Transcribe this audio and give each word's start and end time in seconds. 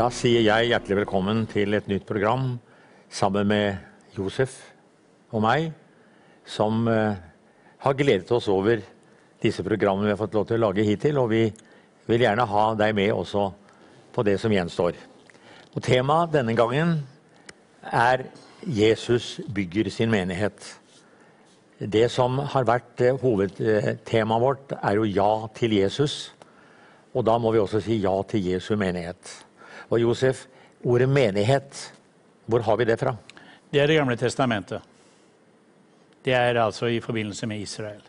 Da 0.00 0.06
sier 0.08 0.40
jeg 0.40 0.70
hjertelig 0.70 1.02
velkommen 1.02 1.42
til 1.50 1.76
et 1.76 1.88
nytt 1.90 2.06
program 2.08 2.54
sammen 3.12 3.44
med 3.50 4.14
Josef 4.16 4.54
og 5.28 5.42
meg, 5.44 5.66
som 6.48 6.86
eh, 6.88 7.18
har 7.84 7.96
gledet 7.98 8.30
oss 8.32 8.46
over 8.48 8.80
disse 9.44 9.60
programmene 9.66 10.08
vi 10.08 10.14
har 10.14 10.20
fått 10.22 10.38
lov 10.38 10.46
til 10.48 10.56
å 10.56 10.62
lage 10.62 10.86
hittil. 10.88 11.18
Og 11.20 11.28
vi 11.34 11.42
vil 12.08 12.24
gjerne 12.24 12.46
ha 12.48 12.62
deg 12.80 12.94
med 12.96 13.12
også 13.12 13.42
på 14.14 14.24
det 14.24 14.38
som 14.40 14.54
gjenstår. 14.56 14.96
Og 15.74 15.84
Temaet 15.84 16.32
denne 16.32 16.56
gangen 16.56 17.02
er 17.84 18.24
'Jesus 18.64 19.42
bygger 19.52 19.90
sin 19.90 20.08
menighet'. 20.08 20.78
Det 21.76 22.08
som 22.08 22.38
har 22.38 22.64
vært 22.64 23.04
eh, 23.04 23.20
hovedtemaet 23.20 24.46
vårt, 24.48 24.72
er 24.80 24.96
jo 24.96 25.04
ja 25.04 25.46
til 25.52 25.76
Jesus. 25.76 26.32
Og 27.12 27.26
da 27.26 27.36
må 27.36 27.52
vi 27.52 27.60
også 27.60 27.84
si 27.84 28.00
ja 28.00 28.16
til 28.22 28.48
Jesu 28.48 28.76
menighet. 28.76 29.49
Og 29.90 30.00
Josef, 30.00 30.46
ordet 30.86 31.08
menighet, 31.08 31.92
hvor 32.46 32.62
har 32.62 32.76
vi 32.78 32.86
det 32.86 32.98
fra? 32.98 33.16
Det 33.70 33.80
er 33.80 33.86
Det 33.86 33.96
gamle 33.96 34.16
testamentet. 34.16 34.80
Det 36.24 36.32
er 36.34 36.62
altså 36.62 36.86
i 36.86 37.00
forbindelse 37.00 37.46
med 37.46 37.60
Israel. 37.60 38.02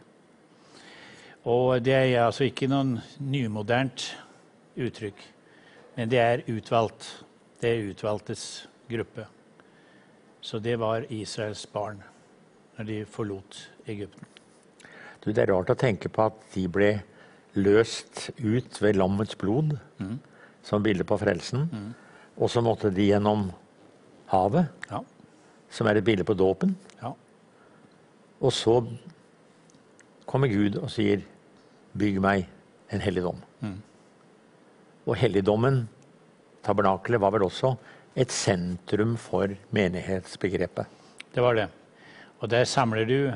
Og 1.44 1.86
det 1.86 1.94
er 1.94 2.25
altså 2.25 2.44
ikke 2.44 2.67
noen 2.67 3.00
nymodernt 3.20 4.17
uttrykk, 4.78 5.22
men 5.95 6.09
det 6.09 6.20
er 6.20 6.44
utvalgt. 6.47 7.25
Det 7.61 7.70
er 7.70 7.89
utvalgtes 7.92 8.67
gruppe. 8.89 9.25
Så 10.42 10.59
det 10.59 10.80
var 10.80 11.05
Israels 11.09 11.66
barn 11.66 12.02
når 12.77 12.86
de 12.86 13.05
forlot 13.05 13.70
Egypten. 13.88 14.25
Du, 15.25 15.31
det 15.31 15.44
er 15.44 15.53
rart 15.53 15.70
å 15.70 15.77
tenke 15.77 16.09
på 16.09 16.25
at 16.30 16.38
de 16.53 16.67
ble 16.67 16.92
løst 17.53 18.30
ut 18.42 18.81
ved 18.81 18.98
lammets 18.98 19.38
blod 19.38 19.77
Mm. 20.02 20.20
Som 20.64 20.84
bilde 20.84 21.04
på 21.08 21.17
frelsen. 21.20 21.66
Og 22.38 22.50
så 22.50 22.62
måtte 22.64 22.92
de 22.94 23.08
gjennom 23.12 23.52
havet, 24.31 24.67
Ja. 24.92 25.00
som 25.70 25.88
er 25.88 25.95
et 25.98 26.04
bilde 26.04 26.23
på 26.23 26.34
dåpen. 26.38 26.76
ja. 27.02 27.14
Og 28.42 28.52
så 28.52 28.88
kommer 30.26 30.48
Gud 30.48 30.76
og 30.78 30.89
sier, 30.89 31.22
'Bygg 31.98 32.22
meg 32.22 32.48
en 32.92 33.02
helligdom'. 33.02 33.42
Og 35.08 35.16
helligdommen, 35.16 35.89
tabernakelet, 36.64 37.22
var 37.22 37.32
vel 37.32 37.42
også 37.44 37.76
et 38.16 38.32
sentrum 38.32 39.17
for 39.17 39.48
menighetsbegrepet. 39.72 40.86
Det 41.36 41.42
var 41.44 41.54
det. 41.54 41.67
Og 42.39 42.50
der 42.50 42.64
samler 42.64 43.06
du 43.06 43.34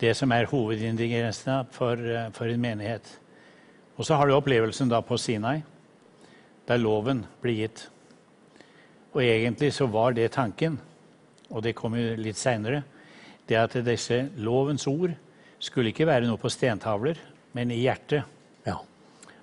det 0.00 0.16
som 0.16 0.32
er 0.32 0.46
hovedingrediensene 0.46 1.66
for, 1.70 1.92
eh, 1.92 2.30
for 2.32 2.44
en 2.44 2.60
menighet. 2.60 3.18
Og 3.98 4.04
så 4.04 4.16
har 4.16 4.26
du 4.26 4.32
opplevelsen 4.34 4.88
da 4.88 5.00
på 5.00 5.16
Sinai, 5.18 5.62
der 6.66 6.80
loven 6.82 7.24
blir 7.42 7.62
gitt. 7.62 7.86
Og 9.14 9.22
egentlig 9.24 9.72
så 9.72 9.86
var 9.86 10.12
det 10.12 10.32
tanken, 10.34 10.80
og 11.50 11.62
det 11.62 11.76
kom 11.78 11.94
jo 11.96 12.16
litt 12.18 12.36
seinere, 12.36 12.82
det 13.48 13.56
at 13.56 13.76
disse 13.86 14.26
lovens 14.36 14.86
ord 14.90 15.14
skulle 15.62 15.92
ikke 15.92 16.08
være 16.08 16.26
noe 16.26 16.40
på 16.40 16.50
stentavler, 16.52 17.18
men 17.56 17.70
i 17.70 17.80
hjertet. 17.84 18.26
Ja. 18.66 18.76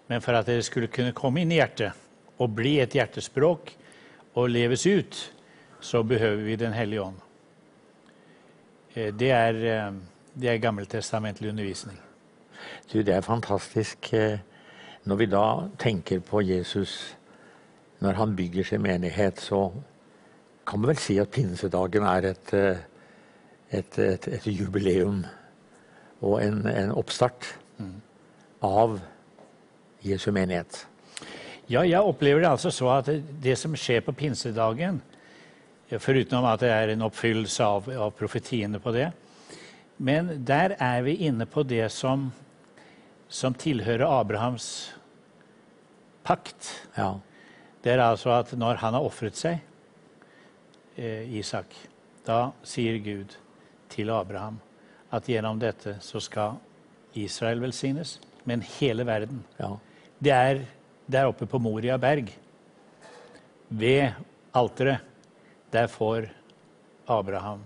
Men 0.07 0.21
for 0.21 0.37
at 0.37 0.49
det 0.51 0.59
skulle 0.67 0.91
kunne 0.91 1.15
komme 1.15 1.41
inn 1.41 1.51
i 1.51 1.57
hjertet 1.57 1.95
og 2.37 2.53
bli 2.57 2.75
et 2.83 2.93
hjertespråk 2.93 3.71
og 4.35 4.51
leves 4.51 4.85
ut, 4.85 5.19
så 5.83 6.03
behøver 6.03 6.43
vi 6.43 6.55
Den 6.55 6.73
hellige 6.73 7.01
ånd. 7.01 7.17
Eh, 8.95 9.11
Det 9.13 9.31
er, 9.31 9.53
eh, 9.53 9.93
det 10.35 10.49
er 10.49 10.57
gammeltestamentlig 10.57 11.49
undervisning. 11.49 11.99
Du, 12.93 13.01
det 13.01 13.15
er 13.15 13.21
fantastisk 13.21 14.13
eh, 14.13 14.39
når 15.03 15.15
vi 15.15 15.25
da 15.25 15.69
tenker 15.79 16.19
på 16.19 16.41
Jesus 16.41 17.15
når 18.03 18.19
han 18.19 18.35
bygger 18.35 18.67
sin 18.67 18.83
menighet, 18.83 19.39
så 19.39 19.69
kan 20.67 20.79
man 20.79 20.91
vel 20.93 20.99
si 21.01 21.17
at 21.21 21.31
pinsedagen 21.31 22.05
er 22.07 22.29
et, 22.33 22.53
eh, 22.53 22.83
et, 23.71 23.99
et, 23.99 24.27
et 24.27 24.47
jubileum 24.51 25.23
og 26.23 26.37
en, 26.43 26.65
en 26.67 26.91
oppstart 26.95 27.47
av 28.63 28.99
Jesu 30.03 30.31
menighet. 30.35 30.85
Ja, 31.71 31.83
jeg 31.87 31.99
opplever 32.03 32.43
det 32.43 32.51
altså 32.51 32.71
så 32.71 32.89
at 32.97 33.09
det- 33.43 33.57
som 33.59 33.75
skjer 33.75 34.01
på 34.03 34.11
pinsedagen, 34.11 35.01
foruten 35.99 36.45
at 36.45 36.59
det 36.59 36.69
er 36.71 36.89
en 36.89 37.05
oppfyllelse 37.05 37.63
av, 37.63 37.89
av 37.89 38.11
profetiene 38.17 38.79
på 38.79 38.91
det, 38.91 39.11
men 39.97 40.43
der 40.45 40.75
er 40.79 41.03
vi 41.05 41.15
inne 41.27 41.45
på 41.45 41.63
det 41.63 41.91
som, 41.91 42.31
som 43.29 43.53
tilhører 43.53 44.07
Abrahams 44.07 44.93
pakt. 46.23 46.71
Ja. 46.97 47.19
Det 47.83 47.91
er 47.91 48.03
altså 48.03 48.31
at 48.37 48.53
når 48.55 48.79
han 48.79 48.95
har 48.95 49.03
ofret 49.03 49.35
seg, 49.35 49.59
eh, 50.95 51.27
Isak, 51.39 51.73
da 52.25 52.53
sier 52.63 52.99
Gud 53.03 53.35
til 53.91 54.09
Abraham 54.09 54.59
at 55.13 55.27
gjennom 55.27 55.59
dette 55.59 55.97
så 56.01 56.21
skal 56.23 56.55
Israel 57.19 57.61
velsignes, 57.61 58.19
men 58.45 58.63
hele 58.79 59.05
verden. 59.05 59.43
ja. 59.59 59.75
Det 60.23 60.31
er 60.31 60.61
der 61.11 61.27
oppe 61.27 61.45
på 61.45 61.59
Moria 61.59 61.97
berg, 61.97 62.29
ved 63.69 64.13
alteret. 64.53 64.99
Der 65.73 65.87
får 65.87 66.29
Abraham 67.07 67.63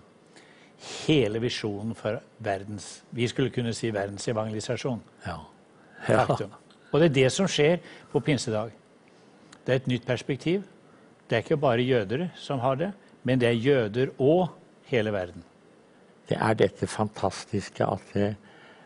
hele 1.07 1.39
visjonen 1.39 1.95
for 1.95 2.21
verdens 2.39 3.03
Vi 3.11 3.27
skulle 3.27 3.49
kunne 3.49 3.73
si 3.73 3.91
verdens 3.91 4.27
evangelisasjon. 4.27 5.01
ja. 5.25 5.37
ja. 6.07 6.25
Faktum. 6.25 6.51
Og 6.91 6.99
det 6.99 7.05
er 7.09 7.13
det 7.13 7.31
som 7.31 7.47
skjer 7.47 7.77
på 8.11 8.19
pinsedag. 8.19 8.71
Det 9.67 9.73
er 9.73 9.81
et 9.81 9.87
nytt 9.91 10.05
perspektiv. 10.07 10.63
Det 11.27 11.35
er 11.35 11.43
ikke 11.43 11.59
bare 11.59 11.83
jødere 11.83 12.29
som 12.39 12.61
har 12.63 12.77
det, 12.79 12.93
men 13.27 13.39
det 13.39 13.49
er 13.49 13.59
jøder 13.59 14.13
og 14.17 14.47
hele 14.87 15.11
verden. 15.11 15.43
Det 16.29 16.37
er 16.39 16.53
dette 16.55 16.87
fantastiske 16.87 17.83
at 17.83 18.13
det 18.13 18.29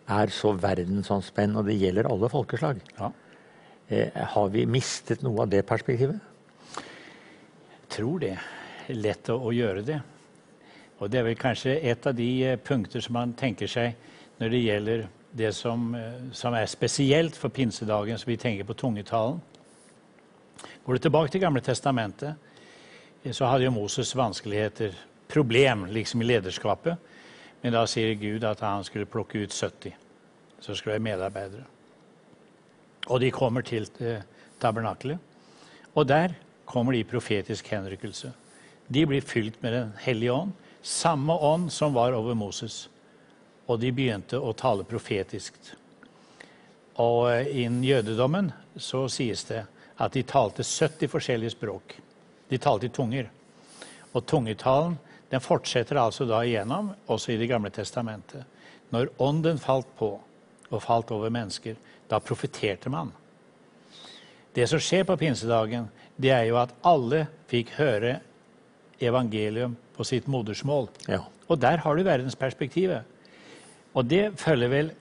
er 0.10 0.34
så 0.34 0.56
verdensomspennende, 0.58 1.62
og 1.62 1.70
det 1.70 1.78
gjelder 1.78 2.10
alle 2.10 2.30
folkeslag. 2.30 2.82
Ja. 2.98 3.12
Eh, 3.90 4.10
har 4.34 4.50
vi 4.50 4.66
mistet 4.66 5.22
noe 5.22 5.44
av 5.46 5.54
det 5.54 5.62
perspektivet? 5.70 6.18
Jeg 6.74 7.90
tror 7.98 8.20
det 8.26 8.34
lett 8.90 9.30
å, 9.30 9.38
å 9.38 9.54
gjøre 9.54 9.86
det. 9.86 10.00
Og 10.98 11.10
det 11.10 11.22
er 11.22 11.30
vel 11.30 11.38
kanskje 11.38 11.78
et 11.78 12.10
av 12.10 12.18
de 12.18 12.30
eh, 12.48 12.58
punkter 12.58 13.06
som 13.06 13.20
man 13.20 13.38
tenker 13.38 13.70
seg 13.70 13.94
når 14.42 14.54
det 14.54 14.66
gjelder 14.66 15.08
det 15.38 15.54
som, 15.54 15.94
eh, 15.96 16.28
som 16.34 16.58
er 16.58 16.66
spesielt 16.66 17.38
for 17.38 17.54
pinsedagen, 17.54 18.18
som 18.18 18.34
vi 18.34 18.42
tenker 18.42 18.66
på 18.66 18.80
tungetalen. 18.82 19.42
Går 20.86 20.94
du 20.94 21.00
tilbake 21.00 21.30
til 21.32 21.42
Gamle 21.44 21.62
testamentet, 21.62 22.36
så 23.32 23.46
hadde 23.46 23.68
jo 23.68 23.74
Moses 23.76 24.16
vanskeligheter, 24.18 24.96
problem 25.30 25.86
liksom 25.94 26.22
i 26.22 26.26
lederskapet. 26.26 26.98
Men 27.62 27.76
da 27.76 27.84
sier 27.86 28.16
Gud 28.18 28.44
at 28.48 28.64
han 28.66 28.84
skulle 28.84 29.06
plukke 29.06 29.44
ut 29.44 29.54
70. 29.54 29.94
Så 30.60 30.74
skulle 30.74 30.96
det 30.96 31.04
være 31.04 31.06
medarbeidere. 31.06 31.68
Og 33.08 33.22
de 33.22 33.30
kommer 33.32 33.62
til 33.62 33.86
eh, 34.02 34.24
tabernakelet. 34.60 35.20
Og 35.94 36.08
der 36.08 36.34
kommer 36.66 36.94
de 36.94 37.04
i 37.04 37.08
profetisk 37.08 37.68
henrykkelse. 37.70 38.32
De 38.88 39.06
blir 39.06 39.22
fylt 39.22 39.62
med 39.62 39.74
Den 39.74 39.92
hellige 40.02 40.34
ånd, 40.34 40.52
samme 40.82 41.34
ånd 41.34 41.70
som 41.72 41.94
var 41.94 42.14
over 42.18 42.34
Moses. 42.34 42.90
Og 43.68 43.80
de 43.80 43.92
begynte 43.92 44.40
å 44.40 44.54
tale 44.58 44.84
profetisk. 44.84 45.54
Og 46.98 47.30
eh, 47.32 47.62
innen 47.62 47.84
jødedommen 47.86 48.52
så 48.78 49.06
sies 49.08 49.46
det 49.46 49.66
at 49.98 50.14
de 50.14 50.24
talte 50.24 50.64
70 50.64 51.12
forskjellige 51.12 51.56
språk. 51.56 51.96
De 52.50 52.58
talte 52.58 52.88
i 52.88 52.94
tunger. 52.94 53.30
Og 54.14 54.26
tungetalen 54.28 54.98
den 55.32 55.44
fortsetter 55.44 55.96
altså 55.96 56.26
da 56.28 56.42
igjennom, 56.44 56.92
også 57.08 57.32
i 57.32 57.38
Det 57.38 57.48
gamle 57.48 57.70
testamentet. 57.72 58.44
Når 58.92 59.14
ånden 59.20 59.60
falt 59.60 59.88
på 59.98 60.20
og 60.72 60.84
falt 60.84 61.12
over 61.12 61.30
mennesker, 61.30 61.76
da 62.10 62.20
profeterte 62.20 62.90
man. 62.90 63.12
Det 64.54 64.68
som 64.68 64.80
skjer 64.80 65.06
på 65.08 65.16
pinsedagen, 65.16 65.88
det 66.20 66.32
er 66.32 66.44
jo 66.50 66.58
at 66.60 66.74
alle 66.84 67.26
fikk 67.48 67.72
høre 67.78 68.20
evangelium 69.00 69.78
på 69.96 70.04
sitt 70.04 70.28
modersmål. 70.28 70.90
Ja. 71.08 71.24
Og 71.48 71.60
der 71.60 71.78
har 71.78 71.96
du 71.96 72.04
verdensperspektivet. 72.04 73.04
Og 73.94 74.06
det 74.06 74.34
følger 74.40 74.72
vel 74.72 74.92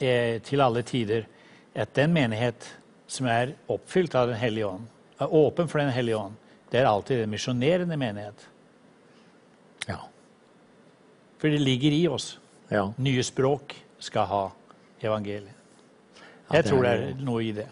eh, 0.00 0.42
til 0.42 0.60
alle 0.60 0.82
tider 0.82 1.26
at 1.74 1.94
den 1.94 2.12
menighet 2.12 2.66
som 3.06 3.26
er 3.26 3.54
oppfylt 3.68 4.14
av 4.14 4.28
Den 4.28 4.36
hellige 4.40 4.66
ånd, 4.66 4.86
er 5.20 5.32
åpen 5.34 5.68
for 5.68 5.78
Den 5.78 5.92
hellige 5.94 6.16
ånd, 6.18 6.34
det 6.72 6.80
er 6.80 6.86
alltid 6.90 7.22
en 7.22 7.30
misjonerende 7.30 7.96
menighet. 7.96 8.46
Ja. 9.88 10.00
For 11.38 11.48
det 11.48 11.60
ligger 11.60 11.92
i 11.92 12.06
oss. 12.08 12.38
ja. 12.70 12.88
Nye 12.98 13.22
språk 13.22 13.74
skal 13.98 14.26
ha 14.26 14.48
evangeliet. 15.02 15.52
Jeg 16.52 16.64
tror 16.64 16.82
det 16.82 16.90
er 16.90 17.02
er 17.02 17.08
jo- 17.10 17.24
noe 17.24 17.42
i 17.44 17.52
det. 17.52 17.66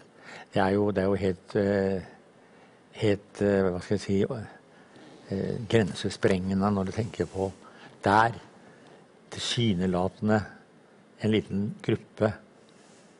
Det 0.53 0.61
er 0.61 0.69
jo, 0.69 0.91
det 0.91 1.03
er 1.03 1.05
jo 1.07 1.13
helt, 1.15 1.55
eh, 1.55 2.01
helt 2.93 3.41
eh, 3.41 3.61
Hva 3.71 3.79
skal 3.81 3.97
jeg 3.97 4.01
si 4.01 4.21
eh, 4.23 5.57
Grensesprengende 5.69 6.71
når 6.71 6.85
du 6.85 6.91
tenker 6.91 7.25
på 7.25 7.51
der 8.03 8.31
tilsynelatende 9.31 10.41
en 11.21 11.31
liten 11.31 11.75
gruppe 11.83 12.33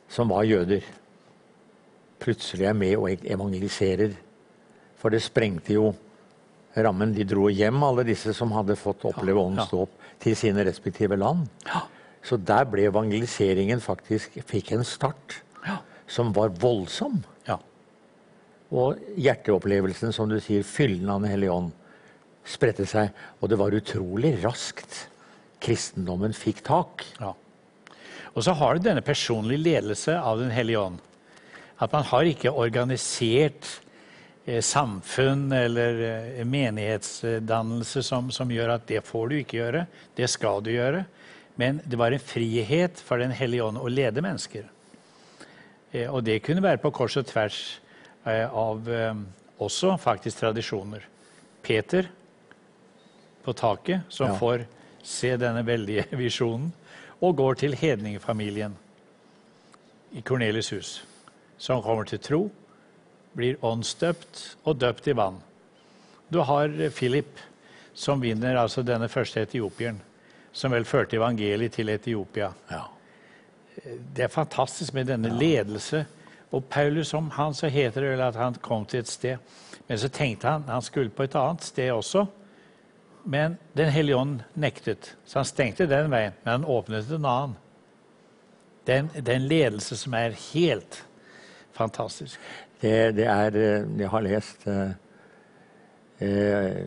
som 0.08 0.28
var 0.28 0.42
jøder, 0.44 0.82
plutselig 2.22 2.66
er 2.68 2.76
med 2.76 2.96
og 2.96 3.26
evangeliserer 3.26 4.14
for 5.06 5.14
det 5.14 5.22
sprengte 5.24 5.76
jo 5.76 5.92
rammen. 6.76 7.12
De 7.14 7.24
dro 7.28 7.46
hjem, 7.52 7.78
alle 7.86 8.06
disse 8.08 8.32
som 8.36 8.50
hadde 8.56 8.78
fått 8.80 9.04
oppleve 9.08 9.42
åndens 9.42 9.70
dåp, 9.70 9.92
til 10.22 10.36
sine 10.38 10.64
respektive 10.66 11.18
land. 11.20 11.44
Så 12.26 12.38
der 12.40 12.66
ble 12.66 12.88
evangeliseringen 12.88 13.82
faktisk 13.84 14.38
fikk 14.48 14.72
en 14.74 14.86
start 14.88 15.42
som 16.10 16.32
var 16.34 16.54
voldsom. 16.58 17.20
Og 18.66 18.98
hjerteopplevelsen, 19.14 20.10
som 20.10 20.26
du 20.26 20.40
sier, 20.42 20.64
fyllen 20.66 21.06
av 21.12 21.20
Den 21.22 21.30
hellige 21.30 21.54
ånd, 21.54 21.68
spredte 22.42 22.82
seg. 22.90 23.12
Og 23.38 23.52
det 23.52 23.60
var 23.60 23.76
utrolig 23.78 24.32
raskt 24.42 25.04
kristendommen 25.62 26.34
fikk 26.34 26.64
tak. 26.66 27.04
Ja. 27.20 27.30
Og 28.34 28.42
så 28.42 28.56
har 28.58 28.74
du 28.74 28.88
denne 28.88 29.06
personlige 29.06 29.62
ledelse 29.62 30.16
av 30.18 30.42
Den 30.42 30.50
hellige 30.50 30.82
ånd. 30.82 30.98
At 31.78 31.92
man 31.92 32.06
har 32.08 32.24
ikke 32.28 32.52
organisert 32.56 33.66
eh, 34.46 34.62
samfunn 34.64 35.50
eller 35.52 36.00
eh, 36.06 36.44
menighetsdannelse 36.48 38.02
som, 38.06 38.30
som 38.32 38.50
gjør 38.52 38.76
at 38.78 38.86
det 38.88 39.02
får 39.04 39.28
du 39.28 39.36
ikke 39.40 39.58
gjøre, 39.60 39.86
det 40.16 40.28
skal 40.32 40.62
du 40.64 40.70
gjøre. 40.72 41.04
Men 41.56 41.80
det 41.84 41.96
var 42.00 42.12
en 42.12 42.20
frihet 42.20 43.00
for 43.00 43.18
Den 43.20 43.32
hellige 43.32 43.64
ånd 43.64 43.80
å 43.80 43.88
lede 43.88 44.24
mennesker. 44.24 44.64
Eh, 45.92 46.08
og 46.08 46.24
det 46.24 46.42
kunne 46.44 46.64
være 46.64 46.80
på 46.80 46.92
kors 46.96 47.16
og 47.20 47.28
tvers 47.28 47.60
av 48.26 48.88
også 49.62 49.92
faktisk 50.02 50.40
tradisjoner. 50.40 51.04
Peter 51.62 52.08
på 53.46 53.52
taket, 53.54 54.00
som 54.08 54.32
Ja. 54.32 54.34
får 54.34 54.64
se 55.02 55.36
denne 55.36 55.62
veldige 55.62 56.04
visjonen, 56.24 56.72
og 57.22 57.36
går 57.36 57.54
til 57.54 57.74
hedningfamilien 57.78 58.74
i 60.12 60.20
Kornelis 60.20 60.70
hus, 60.74 61.05
som 61.58 61.82
kommer 61.82 62.08
til 62.08 62.20
tro, 62.20 62.40
blir 63.36 63.60
åndsdøpt 63.64 64.42
og 64.64 64.78
døpt 64.80 65.08
i 65.08 65.16
vann. 65.16 65.38
Du 66.28 66.40
har 66.40 66.72
Philip, 66.90 67.38
som 67.94 68.20
vinner 68.20 68.56
altså 68.56 68.82
denne 68.82 69.08
første 69.08 69.44
etiopieren, 69.44 70.00
som 70.52 70.72
vel 70.72 70.84
førte 70.88 71.16
evangeliet 71.16 71.76
til 71.76 71.92
Etiopia. 71.92 72.50
Ja. 72.70 72.82
Det 73.84 74.24
er 74.24 74.32
fantastisk 74.32 74.94
med 74.96 75.08
denne 75.10 75.30
ledelse. 75.36 76.06
Og 76.50 76.64
Paulus 76.70 77.12
om 77.14 77.30
han 77.30 77.54
så 77.54 77.68
heter 77.68 78.00
det 78.00 78.14
vel 78.14 78.24
at 78.24 78.38
han 78.40 78.56
kom 78.62 78.86
til 78.88 79.02
et 79.04 79.10
sted. 79.10 79.36
Men 79.88 79.98
så 79.98 80.08
tenkte 80.08 80.48
han 80.48 80.68
han 80.68 80.82
skulle 80.82 81.12
på 81.12 81.26
et 81.26 81.36
annet 81.36 81.64
sted 81.64 81.90
også. 81.92 82.26
Men 83.24 83.58
Den 83.76 83.90
hellige 83.90 84.16
ånd 84.16 84.40
nektet, 84.54 85.16
så 85.26 85.38
han 85.38 85.44
stengte 85.44 85.86
den 85.86 86.10
veien. 86.10 86.32
Men 86.44 86.52
han 86.52 86.64
åpnet 86.64 87.10
en 87.10 87.24
annen. 87.24 87.56
Den, 88.86 89.10
er 89.10 89.18
en, 89.18 89.24
det 89.24 89.32
er 89.32 89.36
en 89.36 89.48
ledelse 89.48 89.96
som 89.98 90.14
er 90.14 90.36
helt 90.52 91.02
fantastisk. 91.76 92.40
Det, 92.80 93.14
det 93.16 93.26
er 93.28 93.56
eh, 93.56 93.86
Jeg 94.00 94.08
har 94.12 94.24
lest 94.24 94.66
eh, 94.68 94.92
eh, 96.20 96.82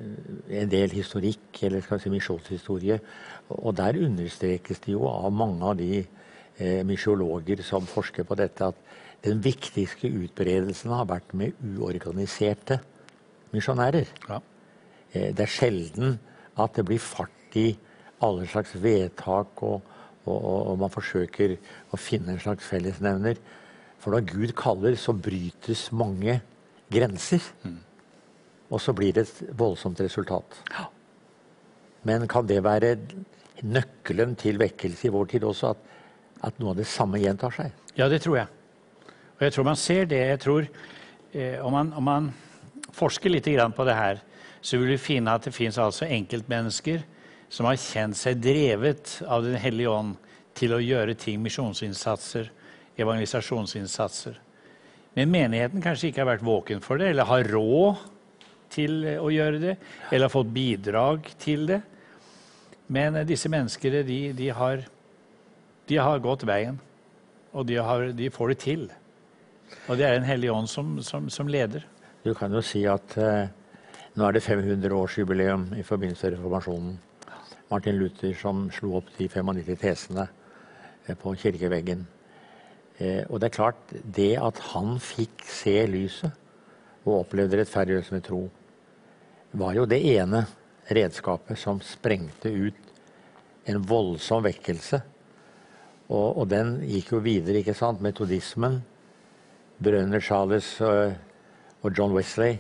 en 0.62 0.70
del 0.72 0.94
historikk, 0.94 1.64
eller 1.64 1.82
skal 1.86 2.00
vi 2.00 2.06
si 2.06 2.14
misjonshistorie, 2.14 3.00
og 3.50 3.76
der 3.78 3.98
understrekes 4.06 4.82
det 4.86 4.94
jo 4.94 5.08
av 5.10 5.32
mange 5.34 5.66
av 5.66 5.78
de 5.80 6.04
eh, 6.04 6.82
misjologer 6.86 7.64
som 7.66 7.88
forsker 7.90 8.28
på 8.28 8.38
dette, 8.38 8.70
at 8.70 9.26
den 9.26 9.42
viktigste 9.44 10.08
utbredelsen 10.08 10.94
har 10.96 11.10
vært 11.10 11.34
med 11.36 11.58
uorganiserte 11.76 12.80
misjonærer. 13.52 14.08
Ja. 14.30 14.42
Eh, 15.14 15.32
Det 15.34 15.46
er 15.46 15.56
sjelden 15.58 16.20
at 16.60 16.76
det 16.76 16.86
blir 16.86 17.00
fart 17.00 17.56
i 17.58 17.72
alle 18.22 18.46
slags 18.48 18.76
vedtak, 18.76 19.64
og, 19.64 19.82
og, 20.26 20.36
og, 20.38 20.68
og 20.72 20.80
man 20.80 20.92
forsøker 20.92 21.56
å 21.92 21.98
finne 21.98 22.36
en 22.36 22.40
slags 22.44 22.68
fellesnevner. 22.68 23.40
For 24.00 24.16
når 24.16 24.28
Gud 24.30 24.56
kaller, 24.58 24.96
så 24.96 25.14
brytes 25.14 25.90
mange 25.92 26.40
grenser. 26.92 27.44
Og 28.70 28.82
så 28.82 28.94
blir 28.96 29.14
det 29.16 29.26
et 29.28 29.58
voldsomt 29.58 30.00
resultat. 30.02 30.60
Men 32.08 32.28
kan 32.32 32.48
det 32.48 32.62
være 32.64 32.96
nøkkelen 33.66 34.38
til 34.40 34.60
vekkelse 34.62 35.10
i 35.10 35.12
vår 35.12 35.26
tid 35.34 35.44
også, 35.44 35.74
at, 35.74 35.82
at 36.48 36.62
noe 36.62 36.72
av 36.72 36.80
det 36.80 36.88
samme 36.88 37.20
gjentar 37.20 37.52
seg? 37.52 37.74
Ja, 37.98 38.08
det 38.08 38.22
tror 38.24 38.40
jeg. 38.40 38.48
Og 39.40 39.44
jeg 39.44 39.56
tror 39.56 39.68
man 39.68 39.80
ser 39.80 40.08
det. 40.08 40.22
Jeg 40.32 40.40
tror, 40.46 40.70
eh, 41.34 41.60
om, 41.66 41.76
man, 41.76 41.92
om 41.94 42.04
man 42.04 42.32
forsker 42.96 43.34
litt 43.34 43.48
grann 43.52 43.76
på 43.76 43.86
det 43.88 43.98
her, 43.98 44.22
så 44.62 44.80
vil 44.80 44.94
vi 44.94 45.02
finne 45.02 45.34
at 45.36 45.48
det 45.48 45.56
fins 45.56 45.80
altså 45.80 46.08
enkeltmennesker 46.08 47.04
som 47.50 47.68
har 47.68 47.80
kjent 47.80 48.18
seg 48.20 48.40
drevet 48.44 49.20
av 49.26 49.44
Den 49.44 49.58
hellige 49.60 49.92
ånd 49.92 50.16
til 50.60 50.76
å 50.76 50.82
gjøre 50.84 51.16
ting, 51.18 51.40
misjonsinnsatser, 51.42 52.50
evangelisasjonsinnsatser. 53.00 54.40
Men 55.18 55.32
menigheten 55.34 55.84
kanskje 55.84 56.12
ikke 56.12 56.24
har 56.24 56.32
vært 56.34 56.46
våken 56.46 56.84
for 56.84 57.02
det, 57.02 57.12
eller 57.12 57.28
har 57.30 57.50
råd 57.50 58.06
til 58.74 59.02
å 59.18 59.32
gjøre 59.34 59.62
det, 59.64 59.76
eller 60.12 60.28
har 60.28 60.34
fått 60.34 60.54
bidrag 60.54 61.32
til 61.42 61.66
det. 61.72 61.82
Men 62.94 63.18
eh, 63.18 63.28
disse 63.28 63.50
menneskene, 63.52 64.04
de, 64.06 64.20
de, 64.38 64.50
har, 64.56 64.86
de 65.90 66.00
har 66.00 66.24
gått 66.24 66.46
veien. 66.50 66.80
Og 67.50 67.66
de, 67.66 67.80
har, 67.82 68.12
de 68.14 68.30
får 68.30 68.54
det 68.54 68.60
til. 68.62 68.90
Og 69.90 69.98
det 69.98 70.06
er 70.06 70.20
Den 70.20 70.28
hellige 70.28 70.54
ånd 70.54 70.70
som, 70.70 71.00
som, 71.06 71.30
som 71.34 71.50
leder. 71.50 71.86
Du 72.24 72.34
kan 72.38 72.54
jo 72.54 72.62
si 72.66 72.84
at 72.90 73.16
eh, 73.18 73.50
nå 74.18 74.26
er 74.28 74.36
det 74.36 74.46
500-årsjubileum 74.46 75.72
i 75.80 75.86
forbindelse 75.86 76.28
med 76.28 76.38
reformasjonen. 76.38 76.98
Martin 77.70 77.98
Luther 78.02 78.34
som 78.38 78.68
slo 78.74 78.96
opp 78.98 79.10
de 79.18 79.28
95 79.30 79.78
tesene 79.82 80.26
eh, 81.06 81.18
på 81.18 81.34
kirkeveggen. 81.38 82.06
Eh, 83.00 83.24
og 83.30 83.40
det 83.40 83.50
er 83.50 83.56
klart, 83.56 83.94
det 84.04 84.34
at 84.40 84.60
han 84.74 84.98
fikk 85.02 85.46
se 85.48 85.76
lyset 85.88 86.36
og 87.06 87.22
opplevde 87.22 87.62
rettferdiggjørelse 87.62 88.16
med 88.16 88.26
tro, 88.28 88.42
var 89.60 89.78
jo 89.78 89.88
det 89.90 90.02
ene 90.12 90.44
redskapet 90.90 91.58
som 91.58 91.80
sprengte 91.86 92.52
ut 92.52 92.90
en 93.70 93.82
voldsom 93.88 94.44
vekkelse. 94.46 95.00
Og, 96.10 96.42
og 96.42 96.46
den 96.50 96.80
gikk 96.90 97.14
jo 97.14 97.22
videre, 97.24 97.62
ikke 97.62 97.78
sant? 97.78 98.02
Metodismen, 98.02 98.80
Brønner-Charles 99.80 100.72
og, 100.86 101.14
og 101.86 101.94
John 101.96 102.16
Wesley. 102.18 102.58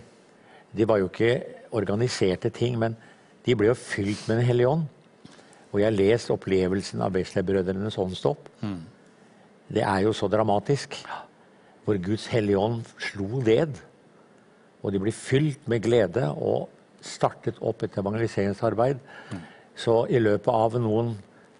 De 0.72 0.86
var 0.88 1.02
jo 1.02 1.10
ikke 1.10 1.34
organiserte 1.76 2.52
ting, 2.54 2.78
men 2.80 2.96
de 3.46 3.56
ble 3.58 3.72
jo 3.72 3.78
fylt 3.78 4.28
med 4.30 4.40
Den 4.40 4.46
hellige 4.46 4.70
ånd. 4.70 4.86
Og 5.70 5.82
jeg 5.82 5.90
har 5.90 5.98
lest 5.98 6.32
opplevelsen 6.34 7.02
av 7.06 7.14
Wesley-brødrenes 7.18 7.98
åndsdåp. 8.02 8.50
Det 9.70 9.84
er 9.86 10.04
jo 10.06 10.14
så 10.18 10.30
dramatisk. 10.32 10.98
Hvor 11.86 11.98
Guds 12.02 12.28
hellige 12.30 12.60
ånd 12.60 12.84
slo 13.02 13.42
ned. 13.46 13.80
Og 14.84 14.94
de 14.94 15.02
ble 15.02 15.14
fylt 15.14 15.68
med 15.70 15.84
glede 15.86 16.26
og 16.34 16.70
startet 17.02 17.60
opp 17.66 17.84
et 17.84 17.98
evangeliseringsarbeid. 18.00 19.00
Så 19.80 20.04
i 20.12 20.20
løpet 20.20 20.52
av 20.52 20.76
noen, 20.82 21.14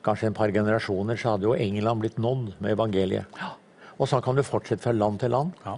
kanskje 0.04 0.30
en 0.30 0.36
par 0.36 0.52
generasjoner, 0.56 1.20
så 1.20 1.36
hadde 1.36 1.48
jo 1.48 1.56
England 1.56 2.04
blitt 2.04 2.20
nådd 2.20 2.54
med 2.60 2.76
evangeliet. 2.76 3.40
Og 4.00 4.08
sånn 4.08 4.24
kan 4.24 4.38
du 4.38 4.44
fortsette 4.48 4.84
fra 4.84 4.96
land 4.96 5.20
til 5.24 5.34
land. 5.36 5.56
Ja. 5.66 5.76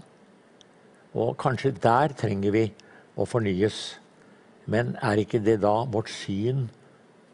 Og 1.17 1.33
kanskje 1.41 1.73
der 1.81 2.13
trenger 2.17 2.53
vi 2.55 2.67
å 3.17 3.25
fornyes. 3.27 3.81
Men 4.69 4.95
er 5.01 5.21
ikke 5.21 5.41
det 5.43 5.59
da 5.65 5.81
vårt 5.89 6.11
syn 6.13 6.69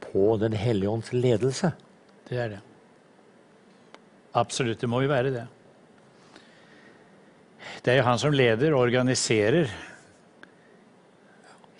på 0.07 0.37
Den 0.39 0.55
hellige 0.55 0.89
ånds 0.89 1.11
ledelse? 1.13 1.73
Det 2.29 2.39
er 2.39 2.55
det. 2.55 2.61
Absolutt. 4.37 4.79
Det 4.81 4.89
må 4.89 5.01
jo 5.01 5.11
være 5.11 5.33
det. 5.33 5.45
Det 7.83 7.93
er 7.93 8.01
jo 8.01 8.07
han 8.07 8.19
som 8.21 8.35
leder 8.35 8.73
og 8.73 8.83
organiserer 8.85 9.69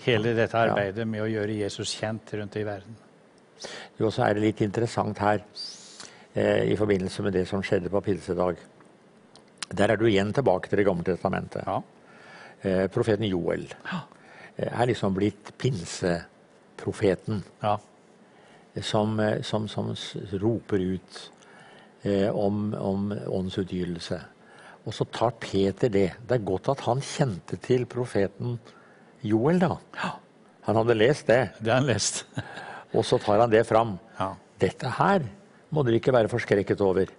hele 0.05 0.33
dette 0.37 0.57
arbeidet 0.57 1.05
med 1.09 1.25
å 1.25 1.29
gjøre 1.29 1.57
Jesus 1.59 1.91
kjent 1.99 2.31
rundt 2.39 2.55
i 2.57 2.65
verden. 2.65 2.95
Jo, 3.99 4.09
så 4.13 4.27
er 4.27 4.37
det 4.37 4.45
litt 4.45 4.63
interessant 4.63 5.19
her 5.19 5.41
eh, 6.33 6.69
i 6.71 6.77
forbindelse 6.79 7.25
med 7.25 7.35
det 7.35 7.45
som 7.49 7.63
skjedde 7.65 7.91
på 7.91 8.01
pinsedag. 8.05 8.61
Der 9.67 9.91
er 9.91 9.99
du 9.99 10.05
igjen 10.07 10.31
tilbake 10.33 10.69
til 10.69 10.79
Det 10.79 10.87
gamle 10.87 11.03
testamentet. 11.03 11.65
Ja. 11.67 11.81
Eh, 12.61 12.85
profeten 12.93 13.27
Joel 13.27 13.67
ja. 13.67 14.03
er 14.69 14.89
liksom 14.89 15.13
blitt 15.17 15.51
pinseprofeten 15.59 17.43
ja. 17.61 17.75
som, 18.81 19.19
eh, 19.19 19.41
som, 19.41 19.67
som 19.67 19.91
roper 20.39 20.85
ut 20.95 21.19
eh, 22.07 22.29
om, 22.35 22.71
om 22.79 23.11
åndsutgytelse. 23.11 24.19
Og 24.87 24.95
så 24.95 25.05
tar 25.11 25.33
Peter 25.43 25.91
det. 25.91 26.07
Det 26.27 26.37
er 26.37 26.45
godt 26.47 26.69
at 26.71 26.85
han 26.87 27.01
kjente 27.03 27.57
til 27.63 27.85
profeten 27.89 28.57
Joel, 29.27 29.59
da. 29.59 29.73
Han 30.67 30.79
hadde 30.79 30.95
lest 30.95 31.27
det. 31.27 31.41
Det 31.59 31.71
har 31.73 31.81
han 31.81 31.89
lest. 31.89 32.23
Og 32.95 33.03
så 33.03 33.17
tar 33.19 33.41
han 33.43 33.51
det 33.51 33.65
fram. 33.67 33.97
Ja. 34.19 34.29
Dette 34.61 34.89
her 34.97 35.25
må 35.75 35.83
dere 35.83 35.99
ikke 35.99 36.13
være 36.15 36.31
forskrekket 36.31 36.79
over. 36.85 37.11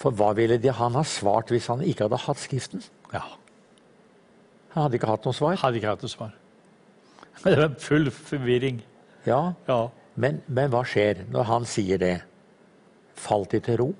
For 0.00 0.14
hva 0.16 0.30
ville 0.34 0.56
de 0.58 0.72
han 0.74 0.96
ha 0.96 1.02
svart 1.06 1.52
hvis 1.52 1.68
han 1.70 1.84
ikke 1.84 2.08
hadde 2.08 2.22
hatt 2.24 2.40
Skriften? 2.40 2.84
ja. 3.12 3.22
Han 4.72 4.86
hadde 4.86 4.96
ikke 4.96 5.10
hatt 5.10 5.26
noe 5.28 5.36
svar. 5.36 5.58
Hadde 5.60 5.76
ikke 5.76 5.90
hatt 5.92 6.04
noe 6.06 6.08
svar. 6.14 6.30
Det 7.44 7.58
var 7.60 7.74
full 7.82 8.08
forvirring. 8.08 8.78
Ja, 9.28 9.52
Ja. 9.68 9.82
Men, 10.16 10.42
men 10.48 10.68
hva 10.72 10.80
skjer 10.84 11.22
når 11.32 11.44
han 11.48 11.66
sier 11.68 12.00
det? 12.00 12.14
Falt 13.18 13.52
de 13.54 13.60
til 13.60 13.78
ro? 13.80 13.90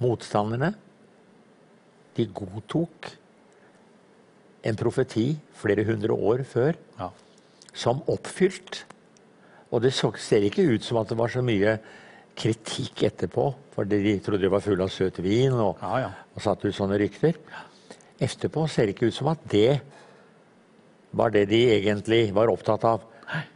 Motstanderne? 0.00 0.72
De 2.16 2.26
godtok 2.34 3.10
en 4.66 4.76
profeti 4.76 5.32
flere 5.56 5.84
hundre 5.88 6.12
år 6.16 6.42
før 6.44 6.74
Ja. 6.98 7.10
som 7.72 8.02
oppfylt. 8.08 8.84
Og 9.72 9.82
det 9.82 9.92
så, 9.94 10.10
ser 10.18 10.42
ikke 10.42 10.66
ut 10.74 10.82
som 10.82 10.98
at 10.98 11.08
det 11.08 11.16
var 11.18 11.28
så 11.28 11.42
mye 11.42 11.78
kritikk 12.36 13.02
etterpå, 13.04 13.54
for 13.74 13.84
de 13.84 14.18
trodde 14.18 14.40
de 14.42 14.48
var 14.50 14.60
fulle 14.60 14.82
av 14.82 14.88
søt 14.90 15.18
vin 15.22 15.52
og, 15.52 15.78
Ja, 15.82 15.98
ja. 15.98 16.10
og 16.34 16.42
satte 16.42 16.66
ut 16.68 16.74
sånne 16.74 16.98
rykter. 16.98 17.34
Etterpå 18.20 18.68
ser 18.68 18.86
det 18.86 18.96
ikke 18.96 19.06
ut 19.08 19.14
som 19.14 19.28
at 19.28 19.38
det 19.48 19.80
var 21.12 21.30
det 21.30 21.48
de 21.48 21.70
egentlig 21.70 22.32
var 22.34 22.48
opptatt 22.48 22.84
av. 22.84 23.02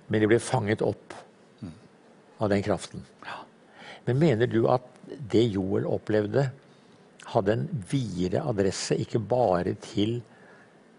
Men 0.08 0.20
de 0.20 0.26
ble 0.26 0.38
fanget 0.38 0.82
opp 0.82 1.14
av 2.40 2.48
den 2.48 2.62
kraften. 2.62 3.04
Men 4.04 4.20
mener 4.20 4.50
du 4.50 4.64
at 4.68 4.84
det 5.08 5.46
Joel 5.54 5.86
opplevde, 5.88 6.48
hadde 7.32 7.56
en 7.56 7.66
videre 7.88 8.44
adresse, 8.44 8.96
ikke 9.00 9.20
bare 9.20 9.74
til 9.80 10.18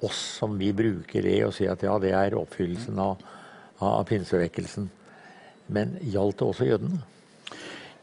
oss 0.06 0.20
som 0.40 0.58
vi 0.60 0.72
bruker 0.76 1.26
det 1.26 1.38
og 1.46 1.54
sier 1.56 1.74
at 1.76 1.86
ja, 1.86 1.96
det 2.02 2.12
er 2.18 2.38
oppfyllelsen 2.38 2.98
av, 3.02 3.22
av 3.84 4.04
pinsevekkelsen. 4.10 4.90
Men 5.74 5.96
gjaldt 6.02 6.42
det 6.42 6.48
også 6.50 6.68
jødene? 6.68 7.00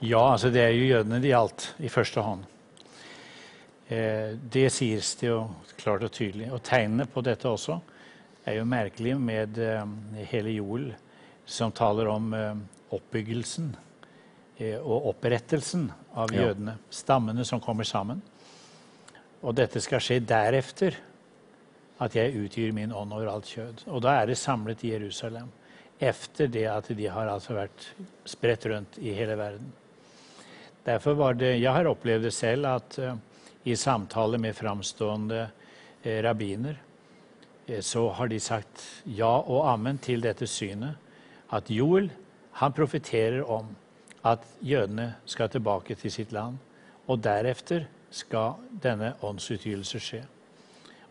Ja, 0.03 0.33
altså 0.33 0.51
det 0.55 0.65
er 0.65 0.73
jo 0.75 0.89
jødene 0.89 1.21
det 1.23 1.31
gjaldt 1.31 1.69
i 1.83 1.91
første 1.93 2.25
hånd. 2.27 2.47
Eh, 3.93 4.35
det 4.35 4.67
sies 4.75 5.15
det 5.21 5.29
jo 5.29 5.45
klart 5.79 6.07
og 6.07 6.15
tydelig. 6.15 6.51
Og 6.55 6.63
tegnene 6.67 7.07
på 7.11 7.23
dette 7.27 7.51
også 7.51 7.79
er 8.47 8.59
jo 8.59 8.67
merkelig 8.67 9.15
med 9.19 9.59
eh, 9.63 9.85
hele 10.33 10.57
Joel, 10.57 10.91
som 11.47 11.75
taler 11.75 12.11
om 12.11 12.35
eh, 12.35 12.53
oppbyggelsen 12.95 13.75
og 14.61 15.07
opprettelsen 15.11 15.91
av 16.15 16.33
Ja. 16.33 16.43
jødene. 16.43 16.77
Stammene 16.91 17.45
som 17.45 17.61
kommer 17.61 17.85
sammen. 17.85 18.23
Og 19.43 19.55
dette 19.55 19.81
skal 19.81 19.99
skje 19.99 20.21
derefter 20.21 20.95
at 22.03 22.15
jeg 22.15 22.35
utgir 22.35 22.73
min 22.75 22.93
ånd 22.93 23.13
over 23.15 23.31
alt 23.31 23.51
kjød. 23.51 23.87
Og 23.89 24.03
da 24.03 24.21
er 24.21 24.27
det 24.27 24.39
samlet 24.39 24.85
i 24.85 24.93
Jerusalem. 24.95 25.51
Efter 26.01 26.47
det 26.51 26.67
at 26.67 26.89
de 26.97 27.07
har 27.07 27.29
altså 27.31 27.55
vært 27.55 27.87
spredt 28.27 28.67
rundt 28.67 28.99
i 28.99 29.15
hele 29.15 29.37
verden. 29.39 29.73
Derfor 30.87 31.15
var 31.15 31.35
det, 31.35 31.61
Jeg 31.61 31.73
har 31.73 31.87
opplevd 31.87 32.25
det 32.25 32.33
selv 32.35 32.67
at 32.67 32.99
uh, 32.99 33.15
i 33.65 33.77
samtaler 33.77 34.39
med 34.39 34.57
framstående 34.57 35.45
uh, 36.07 36.23
rabbiner 36.25 36.75
uh, 37.69 37.81
så 37.81 38.09
har 38.09 38.29
de 38.29 38.41
sagt 38.41 38.83
ja 39.07 39.39
og 39.39 39.69
amen 39.71 39.99
til 39.99 40.21
dette 40.21 40.47
synet. 40.47 40.97
At 41.53 41.71
Joel 41.71 42.11
han 42.59 42.73
profeterer 42.73 43.45
om 43.47 43.77
at 44.25 44.45
jødene 44.63 45.15
skal 45.27 45.51
tilbake 45.51 45.95
til 45.99 46.13
sitt 46.13 46.33
land. 46.33 46.59
Og 47.11 47.23
deretter 47.23 47.87
skal 48.11 48.61
denne 48.83 49.15
åndsutgytelse 49.23 50.01
skje. 50.01 50.23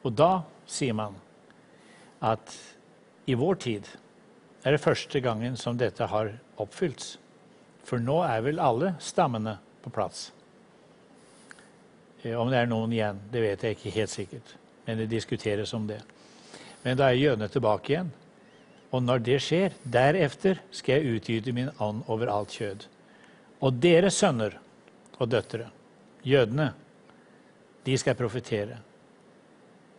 Og 0.04 0.14
da 0.18 0.44
sier 0.70 0.96
man 0.98 1.18
at 2.22 2.54
i 3.30 3.36
vår 3.38 3.60
tid 3.62 3.90
er 4.64 4.76
det 4.76 4.84
første 4.84 5.20
gangen 5.20 5.58
som 5.58 5.78
dette 5.78 6.06
har 6.08 6.32
oppfylt. 6.62 7.18
For 7.84 8.02
nå 8.02 8.22
er 8.24 8.44
vel 8.46 8.62
alle 8.62 8.96
stammene 9.02 9.58
på 9.82 9.90
plass. 9.94 10.30
Eh, 12.24 12.38
Om 12.38 12.50
det 12.50 12.62
er 12.62 12.70
noen 12.70 12.94
igjen, 12.94 13.22
det 13.32 13.42
vet 13.42 13.64
jeg 13.64 13.78
ikke 13.78 13.96
helt 13.98 14.14
sikkert. 14.14 14.56
Men 14.86 15.02
det 15.02 15.10
diskuteres 15.10 15.74
om 15.74 15.88
det. 15.90 16.02
Men 16.84 16.98
da 16.98 17.10
er 17.10 17.20
jødene 17.22 17.50
tilbake 17.50 17.94
igjen. 17.94 18.12
Og 18.92 19.04
når 19.04 19.22
det 19.24 19.38
skjer, 19.42 19.76
deretter 19.84 20.60
skal 20.72 21.00
jeg 21.00 21.18
utgyte 21.18 21.54
min 21.56 21.70
ånd 21.80 22.04
over 22.12 22.30
alt 22.30 22.54
kjød. 22.58 22.88
Og 23.62 23.74
deres 23.82 24.18
sønner 24.18 24.56
og 25.20 25.30
døtre, 25.32 25.68
jødene, 26.26 26.72
de 27.86 27.98
skal 27.98 28.16
profetere. 28.18 28.78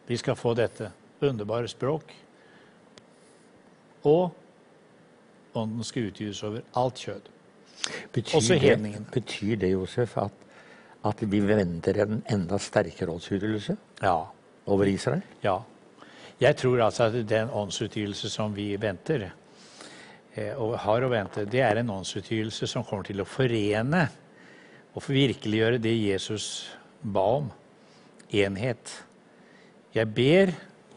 De 0.09 0.19
skal 0.19 0.37
få 0.38 0.54
dette 0.59 0.90
underbare 1.23 1.69
språk. 1.71 2.12
Og 4.04 4.33
ånden 5.54 5.85
skal 5.87 6.09
utgytes 6.11 6.42
over 6.42 6.64
alt 6.78 6.99
kjød. 7.04 7.28
Betyr 8.12 8.37
Også 8.38 8.54
det, 8.62 9.07
betyr 9.12 9.57
det 9.59 9.73
Josef, 9.73 10.16
at, 10.19 10.35
at 11.04 11.23
vi 11.33 11.40
venter 11.47 12.02
en 12.04 12.23
enda 12.31 12.59
sterkere 12.59 13.11
åndsutgytelse 13.11 13.76
Ja. 14.02 14.16
over 14.66 14.85
Israel? 14.90 15.23
Ja. 15.42 15.57
Jeg 16.40 16.57
tror 16.57 16.83
altså 16.85 17.04
at 17.04 17.28
den 17.28 17.50
åndsutgytelse 17.50 18.31
som 18.31 18.54
vi 18.57 18.76
venter, 18.81 19.31
og 20.57 20.79
har 20.81 21.05
å 21.05 21.11
vente, 21.12 21.45
det 21.45 21.61
er 21.61 21.81
en 21.81 21.91
åndsutgytelse 21.93 22.69
som 22.71 22.85
kommer 22.89 23.05
til 23.05 23.21
å 23.21 23.29
forene 23.29 24.07
og 24.93 25.09
virkeliggjøre 25.09 25.81
det 25.83 25.93
Jesus 25.93 26.47
ba 27.01 27.25
om. 27.41 27.51
Enhet. 28.33 28.89
Jeg 29.93 30.09
ber 30.09 30.55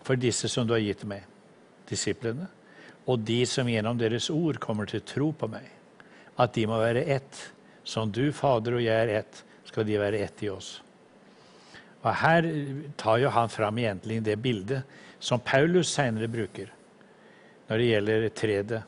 for 0.08 0.15
disse 0.15 0.48
som 0.48 0.68
du 0.68 0.72
har 0.72 0.84
gitt 0.84 1.04
meg, 1.08 1.25
disiplene, 1.89 2.48
og 3.06 3.25
de 3.27 3.42
som 3.50 3.68
gjennom 3.68 3.98
deres 4.00 4.30
ord 4.32 4.56
kommer 4.63 4.88
til 4.88 5.04
tro 5.04 5.34
på 5.36 5.50
meg, 5.51 5.68
at 6.39 6.56
de 6.56 6.63
må 6.70 6.80
være 6.80 7.04
ett. 7.18 7.42
Som 7.86 8.10
du, 8.10 8.32
Fader, 8.34 8.80
og 8.80 8.82
jeg 8.82 8.96
er 8.96 9.12
ett, 9.20 9.44
skal 9.68 9.86
de 9.86 10.00
være 10.00 10.24
ett 10.25 10.39
i 10.42 10.50
oss. 10.50 10.80
Og 12.01 12.10
Her 12.22 12.48
tar 12.98 13.20
jo 13.22 13.34
han 13.34 13.51
fram 13.51 13.77
egentlig 13.84 14.24
det 14.25 14.39
bildet 14.42 14.98
som 15.20 15.44
Paulus 15.44 15.92
senere 15.94 16.30
bruker 16.32 16.72
når 17.65 17.82
det 17.82 17.88
gjelder 17.89 18.25
tredet 18.38 18.82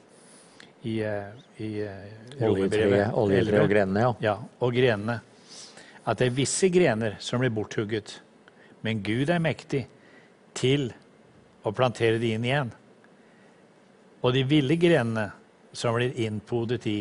i, 0.88 1.00
eh, 1.04 1.64
i 1.64 1.82
eh, 1.82 2.48
Oljetreet, 2.48 3.14
oljetre 3.18 3.62
og 3.64 3.72
grenene, 3.72 4.06
ja. 4.06 4.14
Ja, 4.24 4.36
og 4.64 4.76
grenene. 4.76 5.20
At 6.08 6.22
det 6.22 6.30
er 6.30 6.38
visse 6.38 6.70
grener 6.72 7.18
som 7.24 7.42
blir 7.44 7.52
borthugget, 7.52 8.20
men 8.86 9.02
Gud 9.04 9.30
er 9.34 9.44
mektig 9.44 9.84
til 10.56 10.92
å 11.68 11.74
plantere 11.76 12.22
de 12.22 12.32
inn 12.38 12.46
igjen. 12.48 12.72
Og 14.24 14.32
de 14.36 14.46
ville 14.48 14.78
grenene 14.80 15.28
som 15.76 15.98
blir 15.98 16.16
innpodet 16.24 16.88
i, 16.90 17.00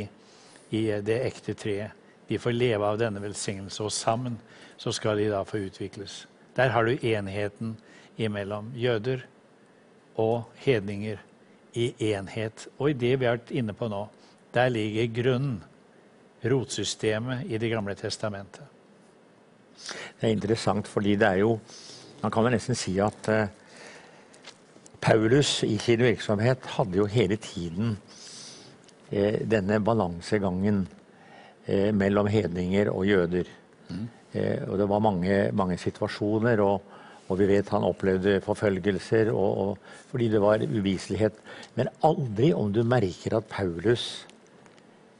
i 0.74 0.82
det 1.06 1.20
ekte 1.28 1.54
treet, 1.58 1.94
de 2.26 2.40
får 2.42 2.56
leve 2.56 2.82
av 2.82 2.98
denne 2.98 3.22
velsignelse, 3.22 3.84
og 3.86 3.94
sammen 3.94 4.40
så 4.82 4.90
skal 4.92 5.20
de 5.20 5.28
da 5.30 5.44
få 5.46 5.62
utvikles. 5.68 6.24
Der 6.58 6.72
har 6.74 6.88
du 6.88 6.98
enheten 7.06 7.76
imellom 8.18 8.72
jøder 8.74 9.22
og 10.18 10.48
hedninger 10.64 11.20
i 11.76 12.12
enhet. 12.12 12.66
Og 12.78 12.90
i 12.90 12.98
det 12.98 13.14
vi 13.20 13.28
har 13.28 13.38
vært 13.38 13.52
inne 13.56 13.74
på 13.76 13.88
nå, 13.92 14.06
der 14.54 14.72
ligger 14.72 15.12
grunnen, 15.22 15.58
rotsystemet 16.46 17.48
i 17.50 17.58
Det 17.58 17.70
gamle 17.72 17.94
testamentet. 17.98 18.62
Det 20.20 20.28
er 20.28 20.32
interessant, 20.32 20.86
fordi 20.88 21.16
det 21.16 21.26
er 21.26 21.42
jo 21.42 21.58
Man 22.22 22.30
kan 22.32 22.44
vel 22.44 22.54
nesten 22.56 22.74
si 22.74 22.94
at 22.98 23.28
eh, 23.28 23.48
Paulus 25.00 25.62
i 25.62 25.76
sin 25.78 26.00
virksomhet 26.00 26.64
hadde 26.74 26.96
jo 26.96 27.04
hele 27.06 27.36
tiden 27.36 27.98
eh, 29.12 29.44
denne 29.46 29.78
balansegangen 29.84 30.88
eh, 31.66 31.92
mellom 31.94 32.26
hedninger 32.26 32.88
og 32.90 33.06
jøder. 33.06 33.44
Eh, 34.32 34.64
og 34.68 34.78
det 34.78 34.88
var 34.88 35.04
mange, 35.04 35.36
mange 35.52 35.78
situasjoner, 35.78 36.60
og, 36.64 36.82
og 37.26 37.40
vi 37.40 37.48
vet 37.50 37.70
han 37.74 37.86
opplevde 37.86 38.38
forfølgelser 38.44 39.32
og, 39.32 39.58
og, 39.62 39.78
fordi 40.10 40.28
det 40.32 40.40
var 40.42 40.62
uviselighet. 40.62 41.38
Men 41.74 41.90
aldri 42.06 42.52
om 42.54 42.72
du 42.72 42.82
merker 42.86 43.38
at 43.38 43.48
Paulus 43.50 44.26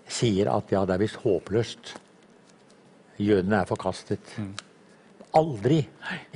sier 0.06 0.52
at 0.52 0.70
ja, 0.70 0.84
det 0.86 0.94
er 0.94 1.02
visst 1.02 1.18
håpløst. 1.24 1.96
Jødene 3.18 3.62
er 3.62 3.68
forkastet. 3.68 4.36
Aldri 5.36 5.80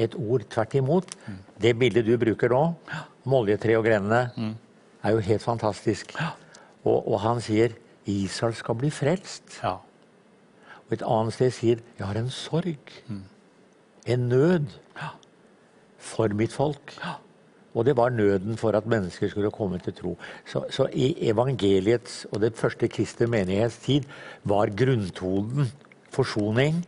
et 0.00 0.16
ord 0.18 0.42
tvert 0.50 0.74
imot. 0.80 1.14
Det 1.60 1.76
bildet 1.78 2.08
du 2.08 2.16
bruker 2.18 2.50
nå, 2.50 2.64
om 3.24 3.36
oljetre 3.38 3.76
og 3.78 3.86
grenene, 3.86 4.56
er 5.04 5.14
jo 5.14 5.22
helt 5.24 5.44
fantastisk. 5.44 6.16
Og, 6.82 6.98
og 7.06 7.20
han 7.22 7.40
sier 7.44 7.76
Israel 8.10 8.56
skal 8.58 8.78
bli 8.80 8.90
frelst. 8.90 9.60
Ja. 9.62 9.76
Og 10.88 10.96
et 10.96 11.06
annet 11.06 11.36
sted 11.36 11.54
sier 11.54 11.82
jeg 11.98 12.06
har 12.08 12.18
en 12.18 12.32
sorg. 12.34 12.94
En 14.10 14.28
nød 14.32 14.72
for 16.00 16.32
mitt 16.36 16.52
folk. 16.52 16.94
Og 17.74 17.86
det 17.86 17.94
var 17.96 18.10
nøden 18.10 18.56
for 18.58 18.74
at 18.74 18.88
mennesker 18.90 19.30
skulle 19.30 19.52
komme 19.54 19.78
til 19.78 19.94
tro. 19.94 20.16
Så, 20.48 20.64
så 20.74 20.88
i 20.92 21.12
evangeliets 21.30 22.24
og 22.32 22.40
det 22.42 22.56
første 22.58 22.88
kristne 22.90 23.28
menighets 23.30 23.78
tid 23.84 24.08
var 24.44 24.72
grunntonen 24.74 25.70
forsoning, 26.10 26.82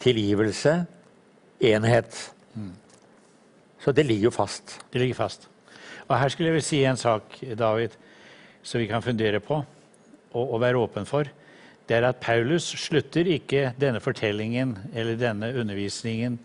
tilgivelse, 0.00 0.84
enhet. 1.60 2.32
Så 3.80 3.92
det 3.92 4.06
ligger 4.06 4.28
jo 4.28 4.30
fast. 4.30 4.80
Det 4.92 5.00
ligger 5.00 5.14
fast. 5.14 5.48
Og 6.08 6.18
her 6.20 6.28
skulle 6.28 6.50
jeg 6.50 6.54
vil 6.58 6.64
si 6.66 6.84
en 6.84 6.96
sak, 6.96 7.38
David, 7.58 7.96
som 8.62 8.80
vi 8.80 8.86
kan 8.86 9.02
fundere 9.02 9.40
på 9.40 9.62
og, 10.32 10.52
og 10.52 10.60
være 10.60 10.76
åpen 10.76 11.06
for. 11.06 11.24
Det 11.88 11.96
er 11.96 12.08
at 12.08 12.20
Paulus 12.22 12.62
slutter 12.62 13.26
ikke 13.26 13.72
denne 13.80 14.00
fortellingen 14.00 14.76
eller 14.94 15.16
denne 15.16 15.48
undervisningen 15.58 16.38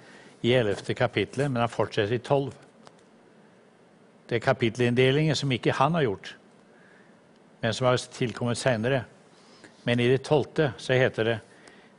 i 0.45 0.53
11. 0.53 0.93
kapittelet, 0.93 1.49
men 1.51 1.63
han 1.63 1.71
fortsetter 1.71 2.15
i 2.15 2.21
12. 2.21 2.51
Det 4.29 4.37
er 4.37 4.45
kapittelinndelingen 4.45 5.37
som 5.37 5.51
ikke 5.53 5.73
han 5.77 5.97
har 5.97 6.05
gjort, 6.05 6.35
men 7.61 7.73
som 7.73 7.89
har 7.89 8.01
tilkommet 8.13 8.59
seinere. 8.59 9.03
Men 9.85 10.01
i 10.01 10.09
det 10.09 10.23
tolvte 10.25 10.71
så 10.81 10.97
heter 10.97 11.29
det 11.29 11.35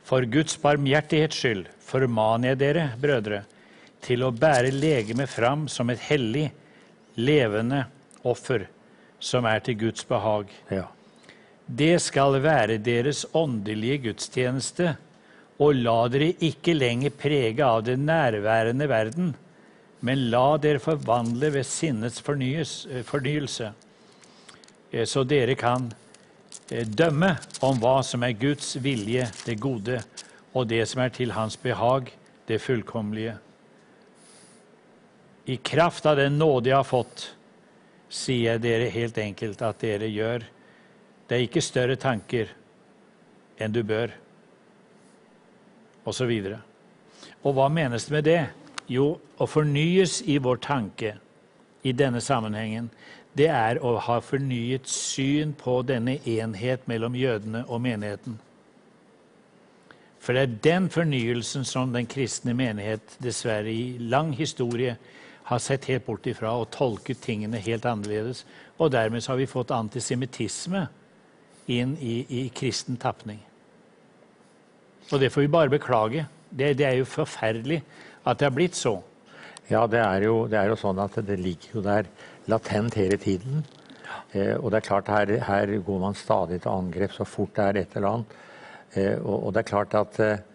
For 0.07 0.23
Guds 0.31 0.55
barmhjertighets 0.63 1.39
skyld 1.39 1.67
formaner 1.83 2.53
jeg 2.53 2.61
dere, 2.63 2.87
brødre, 2.99 3.43
til 4.03 4.23
å 4.23 4.31
bære 4.31 4.71
legemet 4.75 5.31
fram 5.31 5.67
som 5.71 5.89
et 5.91 6.03
hellig, 6.07 6.49
levende 7.17 7.85
offer 8.27 8.67
som 9.19 9.47
er 9.49 9.63
til 9.65 9.79
Guds 9.81 10.05
behag. 10.07 10.51
Ja. 10.71 10.85
Det 11.67 11.97
skal 11.99 12.37
være 12.43 12.77
deres 12.79 13.25
åndelige 13.35 14.05
gudstjeneste, 14.07 14.95
og 15.57 15.77
la 15.81 15.97
dere 16.11 16.33
ikke 16.45 16.75
lenger 16.77 17.13
prege 17.17 17.65
av 17.65 17.83
den 17.87 18.05
nærværende 18.05 18.87
verden, 18.89 19.31
men 20.05 20.27
la 20.29 20.57
dere 20.61 20.81
forvandle 20.81 21.49
ved 21.55 21.65
sinnets 21.65 22.21
eh, 22.21 23.03
fornyelse, 23.05 23.71
eh, 24.91 25.05
så 25.05 25.23
dere 25.25 25.55
kan 25.57 25.89
eh, 26.69 26.85
dømme 26.85 27.33
om 27.65 27.81
hva 27.81 28.03
som 28.05 28.23
er 28.23 28.37
Guds 28.37 28.75
vilje, 28.83 29.25
det 29.45 29.57
gode, 29.59 30.03
og 30.53 30.69
det 30.69 30.83
som 30.89 31.01
er 31.01 31.09
til 31.15 31.33
Hans 31.33 31.57
behag, 31.57 32.11
det 32.47 32.61
fullkommelige. 32.61 33.37
I 35.47 35.57
kraft 35.57 36.05
av 36.05 36.19
den 36.19 36.37
nåde 36.37 36.69
jeg 36.69 36.77
har 36.77 36.85
fått, 36.87 37.31
sier 38.09 38.53
jeg 38.53 38.63
dere 38.63 38.93
helt 38.93 39.17
enkelt 39.19 39.61
at 39.65 39.81
dere 39.81 40.07
gjør. 40.11 40.45
Det 41.27 41.35
er 41.35 41.43
ikke 41.43 41.63
større 41.63 41.97
tanker 41.99 42.53
enn 43.57 43.73
du 43.73 43.81
bør, 43.83 44.11
osv. 46.07 46.31
Og, 46.31 46.57
og 47.43 47.57
hva 47.57 47.67
menes 47.73 48.07
med 48.13 48.27
det? 48.27 48.41
Jo, 48.87 49.17
å 49.37 49.45
fornyes 49.49 50.21
i 50.25 50.37
vår 50.39 50.61
tanke 50.63 51.17
i 51.83 51.93
denne 51.95 52.21
sammenhengen, 52.23 52.89
det 53.37 53.49
er 53.53 53.77
å 53.85 53.97
ha 54.01 54.17
fornyet 54.23 54.87
syn 54.89 55.53
på 55.59 55.81
denne 55.85 56.17
enhet 56.25 56.87
mellom 56.89 57.15
jødene 57.15 57.65
og 57.67 57.83
menigheten. 57.83 58.39
For 60.19 60.33
det 60.33 60.41
er 60.41 60.55
den 60.65 60.89
fornyelsen 60.91 61.63
som 61.67 61.93
den 61.93 62.07
kristne 62.09 62.55
menighet 62.57 63.17
dessverre 63.23 63.71
i 63.71 63.97
lang 63.99 64.33
historie 64.35 64.97
har 65.47 65.61
sett 65.63 65.85
helt 65.87 66.03
bort 66.07 66.27
ifra 66.27 66.51
og 66.59 66.71
tolket 66.75 67.21
tingene 67.23 67.61
helt 67.63 67.85
annerledes. 67.87 68.43
Og 68.79 68.91
dermed 68.91 69.23
har 69.27 69.37
vi 69.39 69.47
fått 69.47 69.71
antisemittisme 69.71 70.87
inn 71.71 71.95
i, 72.01 72.17
i 72.27 72.49
kristen 72.55 72.97
tapning. 72.99 73.39
Og 75.11 75.21
det 75.21 75.31
får 75.31 75.45
vi 75.45 75.51
bare 75.51 75.71
beklage. 75.71 76.25
Det, 76.49 76.73
det, 76.79 76.85
er 76.87 76.97
jo 76.99 77.07
forferdelig 77.07 77.81
at 78.27 78.39
det 78.39 78.47
har 78.47 78.55
blitt 78.55 78.75
så. 78.75 78.97
Ja, 79.69 79.85
det 79.87 79.99
er, 79.99 80.23
jo, 80.27 80.45
det 80.47 80.59
er 80.59 80.71
jo 80.71 80.79
sånn 80.79 80.99
at 81.03 81.15
det 81.27 81.39
ligger 81.39 81.77
jo 81.77 81.83
der 81.83 82.07
latent 82.47 82.95
hele 82.99 83.19
tiden. 83.19 83.65
Eh, 84.31 84.55
og 84.55 84.71
det 84.71 84.79
er 84.81 84.87
klart, 84.87 85.11
her, 85.11 85.33
her, 85.43 85.73
går 85.83 86.03
man 86.03 86.15
stadig 86.15 86.61
til 86.63 86.71
angrep 86.71 87.15
så 87.15 87.27
fort 87.27 87.55
det 87.55 87.65
er 87.65 87.81
et 87.81 87.97
eller 87.99 88.09
annet. 88.13 88.37
Eh, 88.95 89.17
og, 89.19 89.35
og, 89.35 89.49
det 89.53 89.63
er 89.63 89.71
klart 89.71 89.97
at 89.99 90.19
eh, 90.23 90.45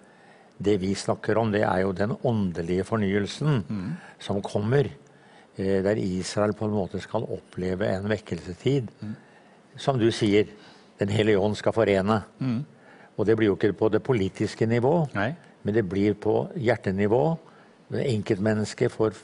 det 0.62 0.78
vi 0.80 0.94
snakker 0.96 1.38
om, 1.40 1.52
det 1.52 1.64
er 1.66 1.84
jo 1.84 1.92
den 1.96 2.16
åndelige 2.24 2.84
fornyelsen 2.88 3.62
mm. 3.68 3.88
som 4.22 4.40
kommer. 4.44 4.88
Eh, 5.56 5.82
der 5.84 6.00
Israel 6.00 6.54
på 6.56 6.68
en 6.68 6.76
måte 6.76 7.00
skal 7.02 7.28
oppleve 7.28 7.88
en 7.92 8.08
vekkelsetid. 8.08 8.88
Mm. 9.00 9.16
Som 9.76 10.00
du 10.00 10.10
sier, 10.12 10.46
Den 11.00 11.08
hellige 11.08 11.40
ånd 11.40 11.56
skal 11.58 11.72
forene. 11.74 12.20
Mm. 12.38 12.60
Og 13.22 13.28
det 13.28 13.36
blir 13.38 13.52
jo 13.52 13.54
ikke 13.54 13.76
på 13.78 13.88
det 13.94 14.02
politiske 14.02 14.66
nivå, 14.66 15.06
Nei. 15.14 15.28
men 15.62 15.74
det 15.76 15.84
blir 15.86 16.16
på 16.18 16.48
hjertenivå. 16.58 17.22
Enkeltmennesket 18.02 18.90
får 18.90 19.14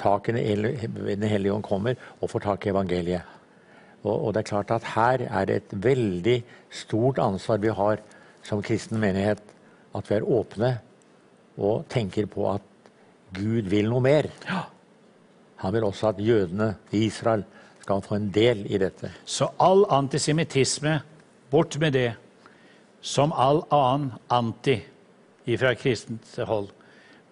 tak 0.00 0.30
i 0.32 0.54
Den 0.56 1.28
hellige 1.28 1.52
ånd 1.52 1.66
kommer 1.66 1.98
og 2.22 2.30
får 2.32 2.46
tak 2.46 2.64
i 2.64 2.72
evangeliet. 2.72 3.34
Og, 4.04 4.16
og 4.16 4.32
det 4.32 4.40
er 4.40 4.48
klart 4.48 4.72
at 4.72 4.88
her 4.94 5.26
er 5.28 5.44
det 5.44 5.56
et 5.60 5.76
veldig 5.84 6.38
stort 6.72 7.20
ansvar 7.20 7.60
vi 7.60 7.68
har 7.68 8.00
som 8.44 8.64
kristen 8.64 9.00
menighet 9.00 9.44
at 9.94 10.08
vi 10.08 10.16
er 10.16 10.24
åpne 10.24 10.72
og 11.60 11.84
tenker 11.92 12.26
på 12.26 12.48
at 12.48 12.64
Gud 13.36 13.68
vil 13.68 13.92
noe 13.92 14.00
mer. 14.04 14.30
Han 15.60 15.76
vil 15.76 15.84
også 15.84 16.14
at 16.14 16.24
jødene 16.24 16.74
i 16.96 17.04
Israel 17.10 17.44
skal 17.84 18.02
få 18.04 18.16
en 18.16 18.32
del 18.32 18.64
i 18.72 18.80
dette. 18.80 19.12
Så 19.24 19.52
all 19.60 19.84
antisemittisme, 19.92 21.02
bort 21.52 21.76
med 21.80 21.92
det. 21.92 22.12
Som 23.04 23.34
all 23.36 23.62
annen 23.74 24.14
anti 24.32 24.78
fra 25.60 25.74
kristent 25.76 26.38
hold. 26.48 26.70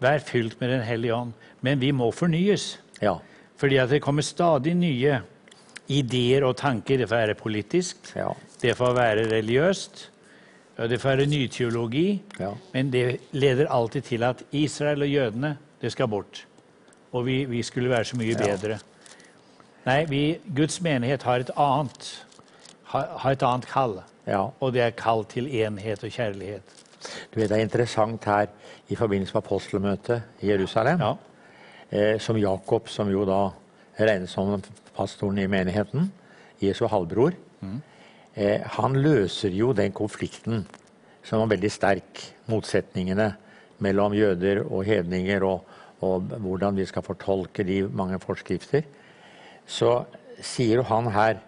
Vær 0.03 0.21
fylt 0.21 0.59
med 0.61 0.69
Den 0.69 0.83
hellige 0.85 1.15
ånd. 1.15 1.33
Men 1.61 1.81
vi 1.81 1.93
må 1.97 2.11
fornyes. 2.13 2.77
Ja. 3.01 3.17
Fordi 3.57 3.79
at 3.81 3.91
det 3.91 4.03
kommer 4.03 4.23
stadig 4.23 4.75
nye 4.77 5.23
ideer 5.89 6.45
og 6.47 6.57
tanker. 6.61 6.99
Det 6.99 7.09
får 7.09 7.17
være 7.17 7.39
politisk, 7.39 8.13
ja. 8.17 8.29
det 8.63 8.77
får 8.77 8.97
være 8.99 9.29
religiøst, 9.31 10.09
Det 10.73 11.01
får 11.01 11.17
være 11.17 11.27
nyteologi, 11.27 12.23
ja. 12.41 12.55
men 12.73 12.91
det 12.91 13.21
leder 13.33 13.69
alltid 13.69 14.03
til 14.03 14.23
at 14.23 14.43
Israel 14.53 15.03
og 15.03 15.09
jødene 15.09 15.57
det 15.83 15.93
skal 15.93 16.09
bort. 16.09 16.47
Og 17.13 17.27
vi, 17.27 17.45
vi 17.45 17.63
skulle 17.63 17.91
være 17.91 18.05
så 18.05 18.17
mye 18.17 18.35
bedre. 18.35 18.79
Nei, 19.85 20.05
vi, 20.09 20.39
Guds 20.57 20.81
menighet 20.81 21.23
har 21.23 21.45
et 21.45 21.51
annet, 21.57 22.27
har, 22.85 23.07
har 23.19 23.37
et 23.37 23.43
annet 23.43 23.69
kall. 23.69 24.01
Ja. 24.27 24.47
Og 24.61 24.73
det 24.73 24.83
er 24.85 24.97
kall 24.97 25.25
til 25.31 25.49
enhet 25.51 26.05
og 26.05 26.11
kjærlighet. 26.11 26.63
Du 27.35 27.41
vet, 27.41 27.51
Det 27.51 27.59
er 27.59 27.63
interessant 27.63 28.25
her 28.25 28.47
i 28.89 28.95
forbindelse 28.95 29.35
med 29.35 29.43
apostelmøtet 29.43 30.23
i 30.41 30.51
Jerusalem, 30.51 31.01
ja. 31.01 31.15
eh, 31.91 32.21
som 32.21 32.37
Jakob, 32.37 32.89
som 32.89 33.11
jo 33.11 33.25
da 33.25 33.51
regnes 33.99 34.31
som 34.31 34.63
pastoren 34.97 35.39
i 35.39 35.47
menigheten, 35.47 36.13
Jesu 36.61 36.87
halvbror, 36.87 37.33
mm. 37.61 37.81
Eh, 38.35 38.63
han 38.65 38.97
løser 38.97 39.53
jo 39.53 39.75
den 39.77 39.93
konflikten 39.93 40.63
som 41.23 41.43
var 41.43 41.51
veldig 41.53 41.71
sterk, 41.71 42.23
motsetningene 42.49 43.35
mellom 43.79 44.15
jøder 44.17 44.63
og 44.65 44.85
hedninger, 44.85 45.45
og, 45.45 45.67
og 46.01 46.21
hvordan 46.21 46.77
vi 46.77 46.87
skal 46.89 47.05
fortolke 47.05 47.63
de 47.63 47.83
mange 47.89 48.19
forskrifter. 48.19 48.83
Så 49.67 50.05
sier 50.41 50.81
jo 50.81 50.87
han 50.89 51.11
her, 51.13 51.43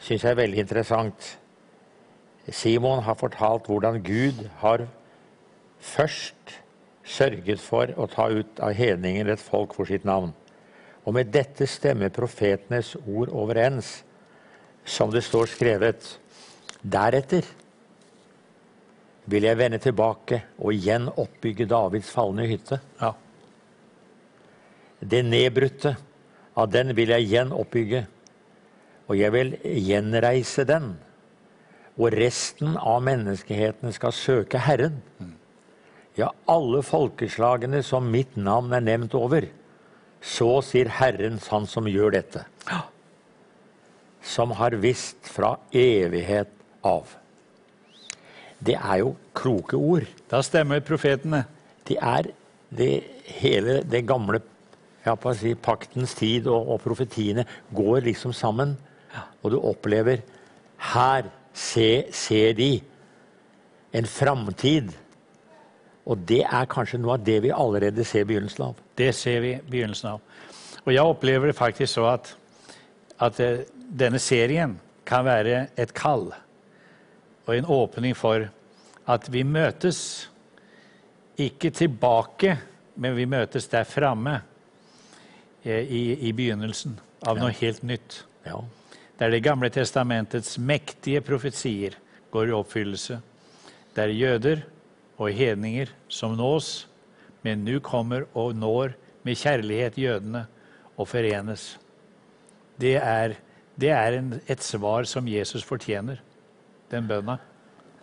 syns 0.00 0.24
jeg 0.24 0.30
er 0.30 0.42
veldig 0.44 0.62
interessant 0.62 1.37
Simon 2.54 3.02
har 3.04 3.18
fortalt 3.18 3.68
hvordan 3.68 4.00
Gud 4.04 4.46
har 4.62 4.86
først 5.80 6.58
sørget 7.08 7.60
for 7.60 7.92
å 7.96 8.06
ta 8.10 8.28
ut 8.32 8.60
av 8.64 8.76
hedninger 8.76 9.28
et 9.32 9.42
folk 9.42 9.74
for 9.76 9.88
sitt 9.88 10.04
navn. 10.08 10.32
Og 11.08 11.14
med 11.16 11.30
dette 11.32 11.68
stemmer 11.68 12.12
profetenes 12.12 12.94
ord 13.06 13.32
overens 13.32 14.02
som 14.88 15.12
det 15.12 15.24
står 15.24 15.48
skrevet. 15.52 16.10
Deretter 16.82 17.46
vil 19.28 19.44
jeg 19.44 19.60
vende 19.60 19.80
tilbake 19.82 20.42
og 20.58 20.72
igjen 20.72 21.08
oppbygge 21.08 21.68
Davids 21.68 22.12
falne 22.12 22.46
hytte. 22.48 22.80
Ja. 23.00 23.12
Det 25.00 25.22
nedbrutte, 25.24 25.94
av 26.58 26.70
den 26.72 26.90
vil 26.96 27.12
jeg 27.14 27.28
igjen 27.28 27.52
oppbygge, 27.54 28.00
og 29.06 29.14
jeg 29.14 29.30
vil 29.30 29.52
gjenreise 29.62 30.64
den. 30.66 30.96
Og 31.98 32.14
resten 32.14 32.76
av 32.78 33.02
menneskeheten 33.02 33.92
skal 33.94 34.14
søke 34.14 34.60
Herren. 34.62 35.00
Ja, 36.18 36.30
alle 36.50 36.82
folkeslagene 36.86 37.82
som 37.86 38.10
mitt 38.10 38.36
navn 38.38 38.74
er 38.74 38.84
nevnt 38.86 39.14
over. 39.18 39.46
Så 40.22 40.60
sier 40.66 40.90
Herren, 40.98 41.38
han 41.50 41.66
som 41.70 41.86
gjør 41.90 42.14
dette. 42.16 42.44
Som 44.22 44.54
har 44.58 44.78
visst 44.82 45.26
fra 45.30 45.56
evighet 45.74 46.50
av. 46.86 47.14
Det 48.58 48.74
er 48.74 49.02
jo 49.02 49.14
kloke 49.38 49.78
ord. 49.78 50.06
Da 50.30 50.42
stemmer 50.42 50.82
profetene. 50.86 51.44
De 51.86 51.96
er 51.98 52.30
det 52.74 52.92
hele 53.38 53.80
det 53.86 54.04
gamle 54.06 54.42
si, 55.38 55.54
paktens 55.54 56.12
tid 56.18 56.46
og, 56.50 56.68
og, 56.68 56.80
profetiene 56.82 57.46
går 57.72 58.02
liksom 58.10 58.34
sammen. 58.34 58.76
Og 59.42 59.54
du 59.54 59.58
opplever 59.62 60.20
Her 60.78 61.30
se, 61.52 62.06
ser 62.12 62.56
de 62.58 62.72
en 63.92 64.08
framtid. 64.08 64.92
Og 66.08 66.20
det 66.28 66.42
er 66.44 66.68
kanskje 66.70 67.00
noe 67.00 67.18
av 67.18 67.24
det 67.24 67.38
vi 67.44 67.52
allerede 67.52 68.04
ser 68.08 68.26
begynnelsen 68.28 68.70
av. 68.70 68.82
Det 68.96 69.12
ser 69.16 69.40
vi 69.44 69.54
begynnelsen 69.68 70.14
av. 70.14 70.20
Og 70.86 70.92
jeg 70.94 71.04
opplever 71.04 71.50
det 71.50 71.58
faktisk 71.58 71.98
så 71.98 72.06
at, 72.14 72.30
at 73.20 73.40
eh, 73.44 73.64
denne 73.88 74.20
serien 74.22 74.78
kan 75.08 75.24
være 75.26 75.66
et 75.80 75.92
kall 75.96 76.30
og 77.48 77.54
en 77.56 77.68
åpning 77.72 78.16
for 78.16 78.44
at 79.08 79.28
vi 79.32 79.42
møtes 79.44 80.28
ikke 81.40 81.70
tilbake, 81.72 82.56
men 82.96 83.14
vi 83.16 83.24
møtes 83.30 83.68
der 83.72 83.86
framme 83.88 84.34
eh, 85.64 85.84
i, 85.84 86.02
i, 86.28 86.32
begynnelsen 86.32 86.98
av 87.28 87.40
noe 87.40 87.54
helt 87.56 87.84
nytt. 87.86 88.22
Ja. 88.44 88.60
Der 89.18 89.30
Det 89.30 89.42
gamle 89.42 89.68
testamentets 89.70 90.58
mektige 90.58 91.20
profetier 91.20 91.96
går 92.30 92.48
i 92.48 92.52
oppfyllelse. 92.54 93.20
Der 93.96 94.06
jøder 94.06 94.62
og 95.18 95.30
hedninger 95.30 95.90
som 96.08 96.36
nås, 96.36 96.88
men 97.42 97.64
nå 97.64 97.80
kommer 97.80 98.28
og 98.34 98.54
når 98.54 98.94
med 99.24 99.34
kjærlighet 99.34 99.98
jødene 99.98 100.46
og 100.96 101.08
forenes. 101.08 101.78
Det 102.78 102.96
er 102.96 103.34
det 103.78 103.90
er 103.94 104.16
en, 104.18 104.32
et 104.50 104.62
svar 104.62 105.06
som 105.06 105.28
Jesus 105.30 105.62
fortjener, 105.62 106.18
den 106.90 107.06
bønna. 107.06 107.36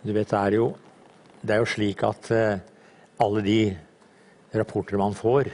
Du 0.00 0.12
vet, 0.12 0.30
det 0.30 0.38
er 0.38 0.56
jo, 0.56 0.70
det 1.42 1.52
er 1.52 1.60
jo 1.60 1.68
slik 1.68 2.04
at 2.06 2.30
uh, 2.32 2.62
alle 3.20 3.42
de 3.44 3.60
rapporter 4.56 4.96
man 4.96 5.16
får 5.16 5.50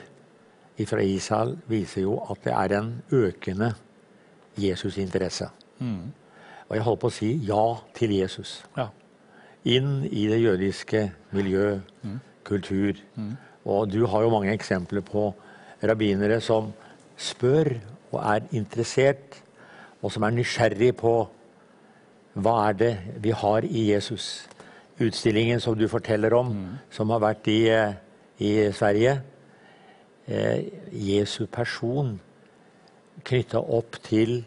fra 0.86 1.02
Israel, 1.02 1.56
viser 1.70 2.02
jo 2.02 2.16
at 2.30 2.42
det 2.44 2.52
er 2.52 2.72
en 2.78 2.92
økende 3.14 3.68
Jesus-interesse. 4.56 5.48
Og 6.68 6.76
jeg 6.76 6.84
holder 6.86 7.00
på 7.00 7.10
å 7.10 7.14
si 7.14 7.30
ja 7.46 7.64
til 7.94 8.14
Jesus. 8.16 8.62
Ja. 8.76 8.88
Inn 9.64 10.02
i 10.08 10.26
det 10.30 10.40
jødiske 10.42 11.12
miljø, 11.30 11.80
kultur. 12.44 12.98
Og 13.64 13.92
du 13.92 14.06
har 14.06 14.22
jo 14.22 14.30
mange 14.30 14.52
eksempler 14.52 15.04
på 15.06 15.30
rabbinere 15.82 16.40
som 16.40 16.72
spør 17.16 17.74
og 18.12 18.18
er 18.24 18.48
interessert, 18.52 19.42
og 20.02 20.12
som 20.12 20.24
er 20.26 20.34
nysgjerrig 20.34 20.96
på 20.98 21.12
hva 22.42 22.54
er 22.68 22.78
det 22.78 22.92
vi 23.22 23.30
har 23.36 23.64
i 23.68 23.90
Jesus. 23.92 24.48
Utstillingen 25.02 25.60
som 25.60 25.76
du 25.78 25.86
forteller 25.88 26.34
om, 26.34 26.52
som 26.90 27.10
har 27.10 27.20
vært 27.20 27.48
i, 27.48 27.68
eh, 27.68 27.94
i 28.38 28.72
Sverige. 28.72 29.20
Eh, 30.26 30.64
Jesu 30.92 31.46
person 31.46 32.20
knytta 33.28 33.60
opp 33.60 33.98
til 34.06 34.42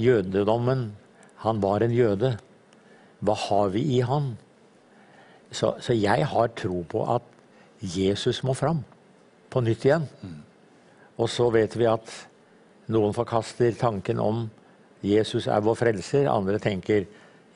jødedommen. 0.00 0.90
Han 1.44 1.60
var 1.62 1.84
en 1.84 1.94
jøde. 1.94 2.36
Hva 3.20 3.36
har 3.48 3.72
vi 3.74 3.82
i 3.96 4.00
han? 4.06 4.34
Så, 5.50 5.74
så 5.82 5.96
jeg 5.96 6.26
har 6.30 6.52
tro 6.56 6.84
på 6.88 7.04
at 7.16 7.26
Jesus 7.80 8.42
må 8.46 8.54
fram 8.54 8.84
på 9.50 9.62
nytt 9.64 9.84
igjen. 9.86 10.06
Og 11.20 11.28
så 11.28 11.48
vet 11.52 11.74
vi 11.76 11.88
at 11.90 12.12
noen 12.90 13.14
forkaster 13.16 13.74
tanken 13.78 14.20
om 14.22 14.44
Jesus 15.04 15.48
er 15.48 15.64
vår 15.64 15.78
frelser. 15.80 16.28
Andre 16.30 16.60
tenker 16.62 17.06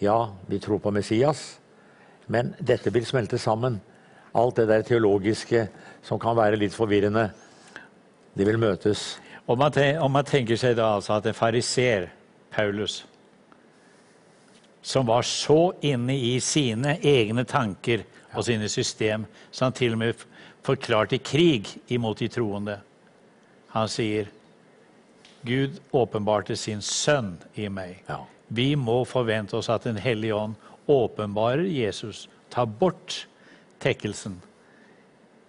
ja, 0.02 0.18
vi 0.48 0.58
tror 0.60 0.82
på 0.82 0.92
Messias. 0.94 1.54
Men 2.26 2.54
dette 2.58 2.92
vil 2.92 3.06
smelte 3.06 3.38
sammen. 3.38 3.80
Alt 4.34 4.58
det 4.58 4.68
der 4.68 4.84
teologiske 4.86 5.68
som 6.04 6.18
kan 6.20 6.36
være 6.36 6.58
litt 6.58 6.74
forvirrende, 6.74 7.28
det 8.34 8.46
vil 8.48 8.58
møtes. 8.58 9.14
Om 9.46 9.58
man, 9.58 9.72
ten- 9.72 9.98
om 10.00 10.12
man 10.12 10.24
tenker 10.24 10.56
seg 10.56 10.76
da 10.76 10.94
altså 10.96 11.18
at 11.18 11.26
en 11.26 11.36
fariser, 11.36 12.08
Paulus, 12.50 13.04
som 14.82 15.06
var 15.06 15.22
så 15.22 15.72
inne 15.84 16.16
i 16.16 16.38
sine 16.40 16.98
egne 17.02 17.44
tanker 17.44 18.04
og 18.34 18.44
sine 18.44 18.68
system, 18.68 19.26
så 19.50 19.64
han 19.64 19.76
til 19.76 19.92
og 19.92 19.98
med 19.98 20.24
forklarte 20.64 21.18
krig 21.18 21.68
imot 21.92 22.18
de 22.18 22.28
troende. 22.28 22.78
Han 23.74 23.88
sier, 23.88 24.30
Gud 25.44 25.76
åpenbarte 25.92 26.56
sin 26.56 26.80
sønn 26.80 27.34
i 27.56 27.68
meg. 27.68 27.98
Ja. 28.08 28.22
Vi 28.48 28.74
må 28.76 29.02
forvente 29.04 29.56
oss 29.58 29.68
at 29.68 29.84
Den 29.84 29.96
hellige 30.00 30.34
ånd 30.34 30.54
åpenbarer 30.88 31.66
Jesus, 31.68 32.28
tar 32.50 32.66
bort 32.66 33.26
tekkelsen, 33.80 34.40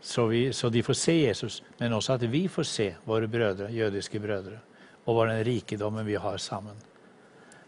så, 0.05 0.27
vi, 0.29 0.53
så 0.53 0.69
de 0.69 0.83
får 0.85 0.93
se 0.93 1.13
Jesus, 1.17 1.63
men 1.79 1.93
også 1.97 2.13
at 2.13 2.23
vi 2.29 2.43
får 2.51 2.67
se 2.69 2.85
våre 3.09 3.27
brødre, 3.27 3.71
jødiske 3.73 4.19
brødre, 4.21 4.59
og 5.05 5.17
hva 5.17 5.25
den 5.31 5.41
rikedommen 5.47 6.05
vi 6.05 6.19
har 6.21 6.37
sammen. 6.37 6.77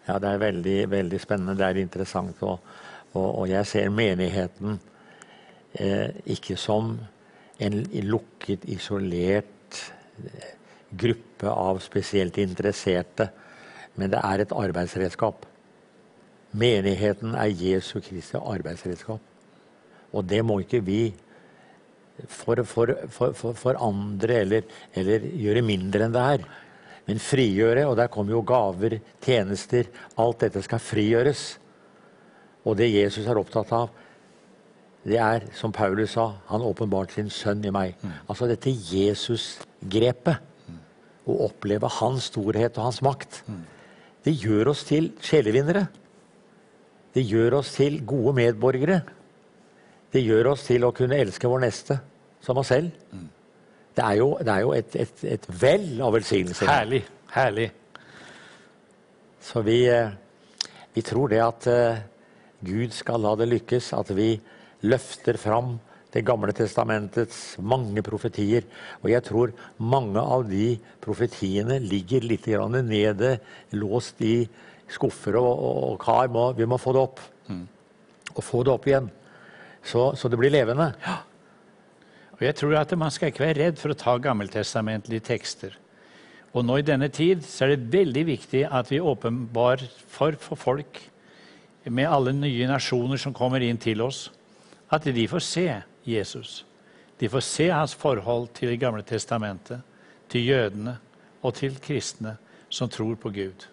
Ja, 0.06 0.19
det 0.21 0.30
er 0.30 0.43
veldig, 0.43 0.76
veldig 0.91 1.19
spennende. 1.19 1.58
Det 1.58 1.65
er 1.65 1.82
interessant. 1.82 2.38
Og, 2.45 2.62
og, 3.13 3.28
og 3.41 3.50
jeg 3.50 3.65
ser 3.67 3.89
menigheten 3.89 4.78
eh, 5.73 6.13
ikke 6.38 6.56
som 6.62 6.93
en 7.58 7.82
lukket, 8.06 8.69
isolert 8.69 9.82
eh, 10.21 10.54
gruppe 10.93 11.50
av 11.50 11.82
spesielt 11.84 12.38
interesserte, 12.38 13.32
men 13.97 14.13
det 14.13 14.21
er 14.21 14.45
et 14.45 14.54
arbeidsredskap. 14.54 15.45
Menigheten 16.58 17.34
er 17.34 17.50
Jesu 17.50 17.97
Kristi 18.00 18.38
arbeidsredskap. 18.38 19.21
Og 20.13 20.30
det 20.30 20.45
må 20.45 20.62
ikke 20.62 20.86
vi 20.86 21.02
for, 22.25 22.63
for, 22.65 22.93
for, 23.13 23.36
for, 23.38 23.58
forandre 23.58 24.41
eller, 24.41 24.65
eller 24.97 25.27
gjøre 25.38 25.63
mindre 25.65 26.08
enn 26.08 26.15
det 26.15 26.25
er. 26.34 26.47
Men 27.08 27.21
frigjøre, 27.23 27.86
og 27.88 27.95
der 27.99 28.10
kommer 28.12 28.36
jo 28.36 28.43
gaver, 28.43 28.97
tjenester 29.23 29.88
Alt 30.19 30.43
dette 30.43 30.63
skal 30.65 30.82
frigjøres. 30.84 31.45
Og 32.67 32.75
det 32.80 32.89
Jesus 32.91 33.27
er 33.30 33.39
opptatt 33.39 33.71
av, 33.75 33.93
det 35.08 35.19
er, 35.23 35.45
som 35.56 35.71
Paulus 35.71 36.17
sa, 36.17 36.34
han 36.49 36.65
åpenbart 36.67 37.13
sin 37.15 37.30
sønn 37.32 37.63
i 37.63 37.71
meg. 37.71 37.95
Altså 38.27 38.49
dette 38.49 38.73
Jesus-grepet. 38.73 40.43
Å 41.27 41.34
oppleve 41.43 41.89
hans 41.99 42.30
storhet 42.32 42.77
og 42.80 42.89
hans 42.89 43.01
makt. 43.03 43.41
Det 44.23 44.34
gjør 44.36 44.73
oss 44.73 44.84
til 44.88 45.13
sjelevinnere. 45.23 45.86
Det 47.15 47.23
gjør 47.23 47.60
oss 47.62 47.73
til 47.75 48.01
gode 48.08 48.36
medborgere. 48.38 49.01
Det 50.13 50.24
gjør 50.24 50.54
oss 50.54 50.63
til 50.67 50.86
å 50.88 50.93
kunne 50.96 51.17
elske 51.20 51.50
vår 51.50 51.65
neste 51.65 52.00
som 52.43 52.60
oss 52.62 52.72
selv. 52.72 52.91
Det 53.98 54.06
er 54.06 54.20
jo, 54.20 54.30
det 54.39 54.54
er 54.54 54.63
jo 54.63 54.74
et, 54.78 54.96
et, 54.96 55.24
et 55.26 55.48
vell 55.62 55.89
av 56.06 56.13
velsignelser. 56.15 56.70
Herlig. 56.70 57.02
Herlig. 57.34 57.72
Så 59.43 59.63
vi, 59.65 59.82
eh, 59.89 60.13
vi 60.93 61.04
tror 61.06 61.32
det 61.32 61.41
at 61.43 61.67
eh, 61.72 62.00
Gud 62.67 62.93
skal 62.96 63.24
la 63.26 63.34
det 63.39 63.50
lykkes, 63.50 63.91
at 63.98 64.13
vi 64.15 64.36
løfter 64.88 65.39
fram 65.41 65.78
Det 66.08 66.24
gamle 66.26 66.54
testamentets 66.56 67.58
mange 67.60 68.02
profetier. 68.02 68.63
Og 69.04 69.10
jeg 69.12 69.22
tror 69.28 69.52
mange 69.78 70.17
av 70.17 70.46
de 70.48 70.78
profetiene 71.04 71.82
ligger 71.84 72.24
litt 72.24 72.48
grann 72.48 72.78
nede, 72.88 73.34
låst 73.76 74.24
i 74.24 74.48
skuffer 74.89 75.36
og, 75.36 75.52
og, 75.52 75.82
og 75.91 75.98
kar. 76.02 76.32
Må, 76.32 76.54
vi 76.58 76.65
må 76.65 76.80
få 76.80 76.96
det 76.96 77.04
opp. 77.04 77.20
Og 78.34 78.39
få 78.39 78.63
det 78.63 78.72
opp 78.72 78.88
igjen. 78.88 79.12
Så, 79.88 80.12
så 80.19 80.28
det 80.28 80.39
blir 80.39 80.52
levende. 80.52 80.91
Ja. 81.06 81.21
Og 82.38 82.45
jeg 82.45 82.56
tror 82.60 82.78
at 82.78 82.93
Man 82.97 83.12
skal 83.12 83.32
ikke 83.32 83.45
være 83.45 83.60
redd 83.63 83.82
for 83.82 83.93
å 83.93 83.97
ta 83.97 84.17
gammeltestamentlige 84.21 85.26
tekster. 85.32 85.78
Og 86.54 86.65
nå 86.65 86.80
i 86.80 86.86
denne 86.86 87.10
tid 87.13 87.43
så 87.45 87.65
er 87.65 87.76
det 87.76 87.91
veldig 87.93 88.23
viktig 88.28 88.63
at 88.65 88.89
vi 88.91 89.00
åpenbar 89.00 89.84
for, 90.08 90.38
for 90.41 90.60
folk, 90.60 91.02
med 91.88 92.10
alle 92.10 92.34
nye 92.36 92.67
nasjoner 92.67 93.19
som 93.21 93.36
kommer 93.36 93.63
inn 93.63 93.78
til 93.80 94.02
oss, 94.04 94.26
at 94.91 95.06
de 95.08 95.28
får 95.28 95.43
se 95.43 95.67
Jesus. 96.08 96.63
De 97.19 97.30
får 97.32 97.43
se 97.45 97.67
hans 97.71 97.93
forhold 97.95 98.50
til 98.58 98.73
Det 98.73 98.80
gamle 98.80 99.04
testamentet, 99.08 99.80
til 100.28 100.43
jødene 100.50 100.97
og 101.41 101.56
til 101.56 101.78
kristne 101.80 102.36
som 102.69 102.89
tror 102.89 103.15
på 103.15 103.32
Gud. 103.32 103.67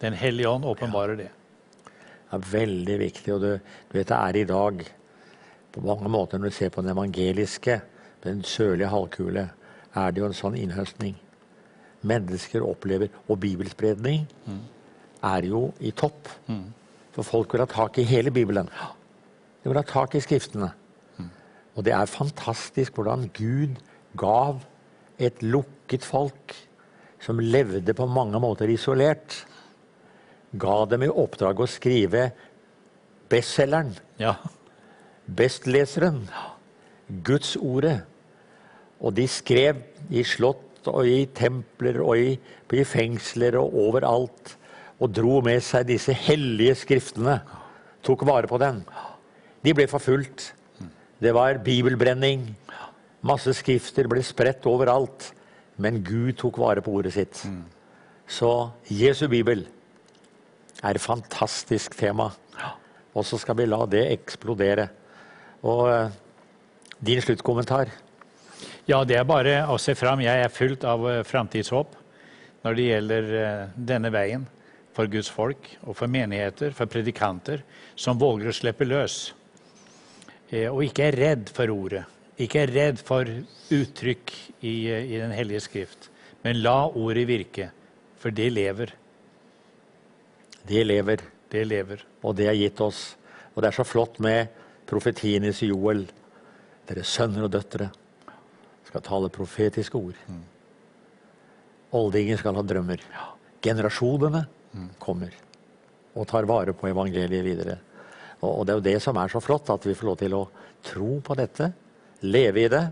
Den 0.00 0.12
hellige 0.12 0.48
ånd 0.48 0.64
åpenbarer 0.68 1.16
det. 1.16 1.30
Det 1.88 2.36
er 2.36 2.50
veldig 2.52 2.98
viktig. 2.98 3.32
Og 3.32 3.40
du, 3.40 3.50
du 3.88 3.96
vet 3.96 4.08
det 4.08 4.18
er 4.18 4.36
i 4.36 4.44
dag 4.48 4.84
på 5.72 5.80
mange 5.80 6.08
måter 6.08 6.38
Når 6.38 6.50
du 6.50 6.54
ser 6.54 6.68
på 6.68 6.82
den 6.82 6.92
evangeliske, 6.92 7.80
den 8.24 8.42
sørlige 8.44 8.88
halvkule, 8.88 9.50
er 9.94 10.10
det 10.10 10.20
jo 10.20 10.26
en 10.26 10.36
sånn 10.36 10.56
innhøstning. 10.56 11.16
Mennesker 12.02 12.64
opplever 12.66 13.08
Og 13.28 13.40
bibelspredning 13.40 14.26
er 15.22 15.46
jo 15.46 15.72
i 15.80 15.90
topp. 15.90 16.28
For 17.12 17.22
folk 17.22 17.52
vil 17.52 17.60
ha 17.60 17.66
tak 17.66 17.98
i 17.98 18.08
hele 18.08 18.30
Bibelen. 18.30 18.68
De 19.62 19.68
vil 19.70 19.78
ha 19.78 19.82
tak 19.82 20.14
i 20.14 20.20
Skriftene. 20.20 20.72
Og 21.76 21.84
det 21.84 21.92
er 21.92 22.06
fantastisk 22.06 22.94
hvordan 22.98 23.30
Gud 23.32 23.78
gav 24.18 24.60
et 25.18 25.42
lukket 25.42 26.04
folk 26.04 26.54
som 27.22 27.38
levde 27.38 27.94
på 27.94 28.06
mange 28.06 28.40
måter 28.42 28.68
isolert, 28.68 29.46
ga 30.52 30.84
dem 30.90 31.06
i 31.06 31.08
oppdrag 31.08 31.60
å 31.62 31.68
skrive 31.70 32.30
bestselgeren, 33.30 33.94
Ja. 34.18 34.36
Bestleseren, 35.26 36.24
Guds 37.24 37.56
ordet. 37.56 38.02
Og 39.02 39.14
de 39.16 39.26
skrev 39.28 39.82
i 40.10 40.22
slott 40.26 40.86
og 40.90 41.06
i 41.06 41.26
templer 41.34 41.98
og 42.02 42.18
i, 42.18 42.36
i 42.72 42.84
fengsler 42.86 43.58
og 43.60 43.74
overalt. 43.88 44.56
Og 45.02 45.10
dro 45.10 45.40
med 45.44 45.62
seg 45.64 45.88
disse 45.88 46.14
hellige 46.14 46.76
skriftene. 46.84 47.40
Tok 48.06 48.24
vare 48.26 48.50
på 48.50 48.58
dem. 48.62 48.82
De 49.62 49.74
ble 49.74 49.88
forfulgt. 49.90 50.52
Det 51.22 51.34
var 51.34 51.60
bibelbrenning. 51.62 52.48
Masse 53.22 53.54
skrifter 53.54 54.08
ble 54.10 54.22
spredt 54.26 54.66
overalt. 54.70 55.32
Men 55.82 56.02
Gud 56.06 56.36
tok 56.38 56.58
vare 56.62 56.82
på 56.82 56.94
ordet 56.98 57.14
sitt. 57.14 57.42
Så 58.26 58.70
Jesu 58.90 59.26
bibel 59.30 59.66
er 60.82 60.94
et 60.94 61.02
fantastisk 61.02 61.96
tema. 61.98 62.30
Og 63.12 63.26
så 63.26 63.38
skal 63.38 63.58
vi 63.58 63.68
la 63.68 63.84
det 63.86 64.06
eksplodere. 64.14 64.88
Og 65.62 65.86
eh, 65.90 66.14
din 67.00 67.22
sluttkommentar? 67.22 67.90
Ja, 68.86 69.04
det 69.06 69.16
er 69.18 69.26
bare 69.28 69.60
å 69.70 69.78
se 69.78 69.94
fram. 69.94 70.22
Jeg 70.24 70.42
er 70.42 70.50
fullt 70.50 70.84
av 70.86 71.04
uh, 71.06 71.20
framtidshåp 71.26 71.98
når 72.62 72.78
det 72.78 72.88
gjelder 72.88 73.30
eh, 73.38 73.62
denne 73.76 74.10
veien 74.14 74.46
for 74.94 75.10
Guds 75.10 75.30
folk 75.32 75.68
og 75.82 75.96
for 75.98 76.10
menigheter, 76.10 76.74
for 76.76 76.90
predikanter, 76.90 77.62
som 77.96 78.20
våger 78.20 78.50
å 78.50 78.56
slippe 78.56 78.86
løs. 78.86 79.32
Eh, 80.50 80.68
og 80.68 80.84
ikke 80.86 81.08
er 81.08 81.18
redd 81.18 81.52
for 81.54 81.72
ordet. 81.74 82.04
Ikke 82.42 82.64
er 82.64 82.74
redd 82.74 83.02
for 83.02 83.28
uttrykk 83.72 84.34
i, 84.62 84.74
eh, 84.90 85.14
i 85.14 85.18
Den 85.18 85.34
hellige 85.34 85.64
skrift. 85.66 86.10
Men 86.44 86.62
la 86.62 86.86
ordet 86.88 87.26
virke, 87.28 87.70
for 88.18 88.30
det 88.30 88.50
lever. 88.52 88.92
Det 90.66 90.86
lever, 90.86 91.18
Det 91.52 91.66
lever. 91.66 92.02
og 92.22 92.36
det 92.36 92.46
er 92.48 92.54
gitt 92.54 92.80
oss. 92.80 93.16
Og 93.54 93.62
det 93.62 93.68
er 93.68 93.82
så 93.82 93.84
flott 93.84 94.18
med 94.18 94.48
profetien 94.88 95.44
i 95.46 95.52
Joel. 95.52 96.06
Dere 96.88 97.04
sønner 97.06 97.46
og 97.46 97.52
døtre, 97.54 97.90
skal 98.88 99.04
tale 99.06 99.30
profetiske 99.32 99.98
ord. 99.98 100.18
Oldinger 101.94 102.40
skal 102.40 102.56
ha 102.58 102.64
drømmer. 102.66 103.04
Generasjonene 103.62 104.42
kommer 105.00 105.34
og 106.12 106.26
tar 106.28 106.48
vare 106.48 106.74
på 106.76 106.88
evangeliet 106.90 107.44
videre. 107.44 107.78
Og, 108.42 108.50
og 108.50 108.66
det 108.66 108.72
er 108.72 108.80
jo 108.80 108.88
det 108.88 108.98
som 109.04 109.18
er 109.20 109.30
så 109.32 109.40
flott, 109.40 109.70
at 109.72 109.86
vi 109.86 109.94
får 109.96 110.08
lov 110.08 110.18
til 110.20 110.34
å 110.36 110.42
tro 110.84 111.14
på 111.24 111.36
dette, 111.38 111.70
leve 112.26 112.64
i 112.64 112.70
det. 112.72 112.82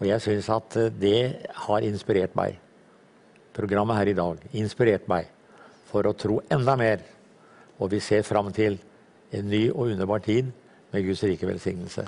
Og 0.00 0.08
jeg 0.08 0.24
syns 0.24 0.48
at 0.54 0.78
eh, 0.80 0.90
det 0.90 1.20
har 1.66 1.86
inspirert 1.86 2.34
meg. 2.38 2.56
Programmet 3.54 3.98
her 3.98 4.10
i 4.10 4.16
dag 4.16 4.42
inspirert 4.56 5.06
meg 5.10 5.28
for 5.90 6.06
å 6.06 6.16
tro 6.16 6.40
enda 6.50 6.76
mer. 6.80 7.04
Og 7.78 7.92
vi 7.92 8.00
ser 8.02 8.24
fram 8.26 8.50
til 8.56 8.78
en 9.34 9.46
ny 9.50 9.68
og 9.70 9.92
underbar 9.92 10.22
tid 10.24 10.50
med 10.92 11.06
Guds 11.06 11.22
rike 11.24 11.46
velsignelse. 11.46 12.04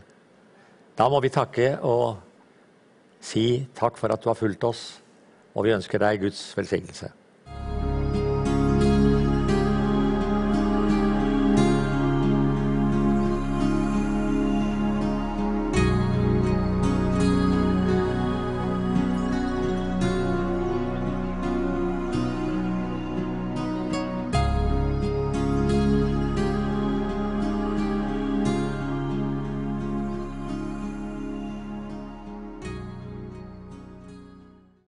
Da 0.99 1.09
må 1.09 1.21
vi 1.25 1.33
takke 1.33 1.77
og 1.87 2.19
si 3.23 3.65
takk 3.77 3.97
for 4.01 4.13
at 4.13 4.23
du 4.23 4.29
har 4.29 4.39
fulgt 4.39 4.65
oss, 4.67 4.85
og 5.55 5.67
vi 5.67 5.75
ønsker 5.75 6.01
deg 6.03 6.21
Guds 6.25 6.41
velsignelse. 6.57 7.13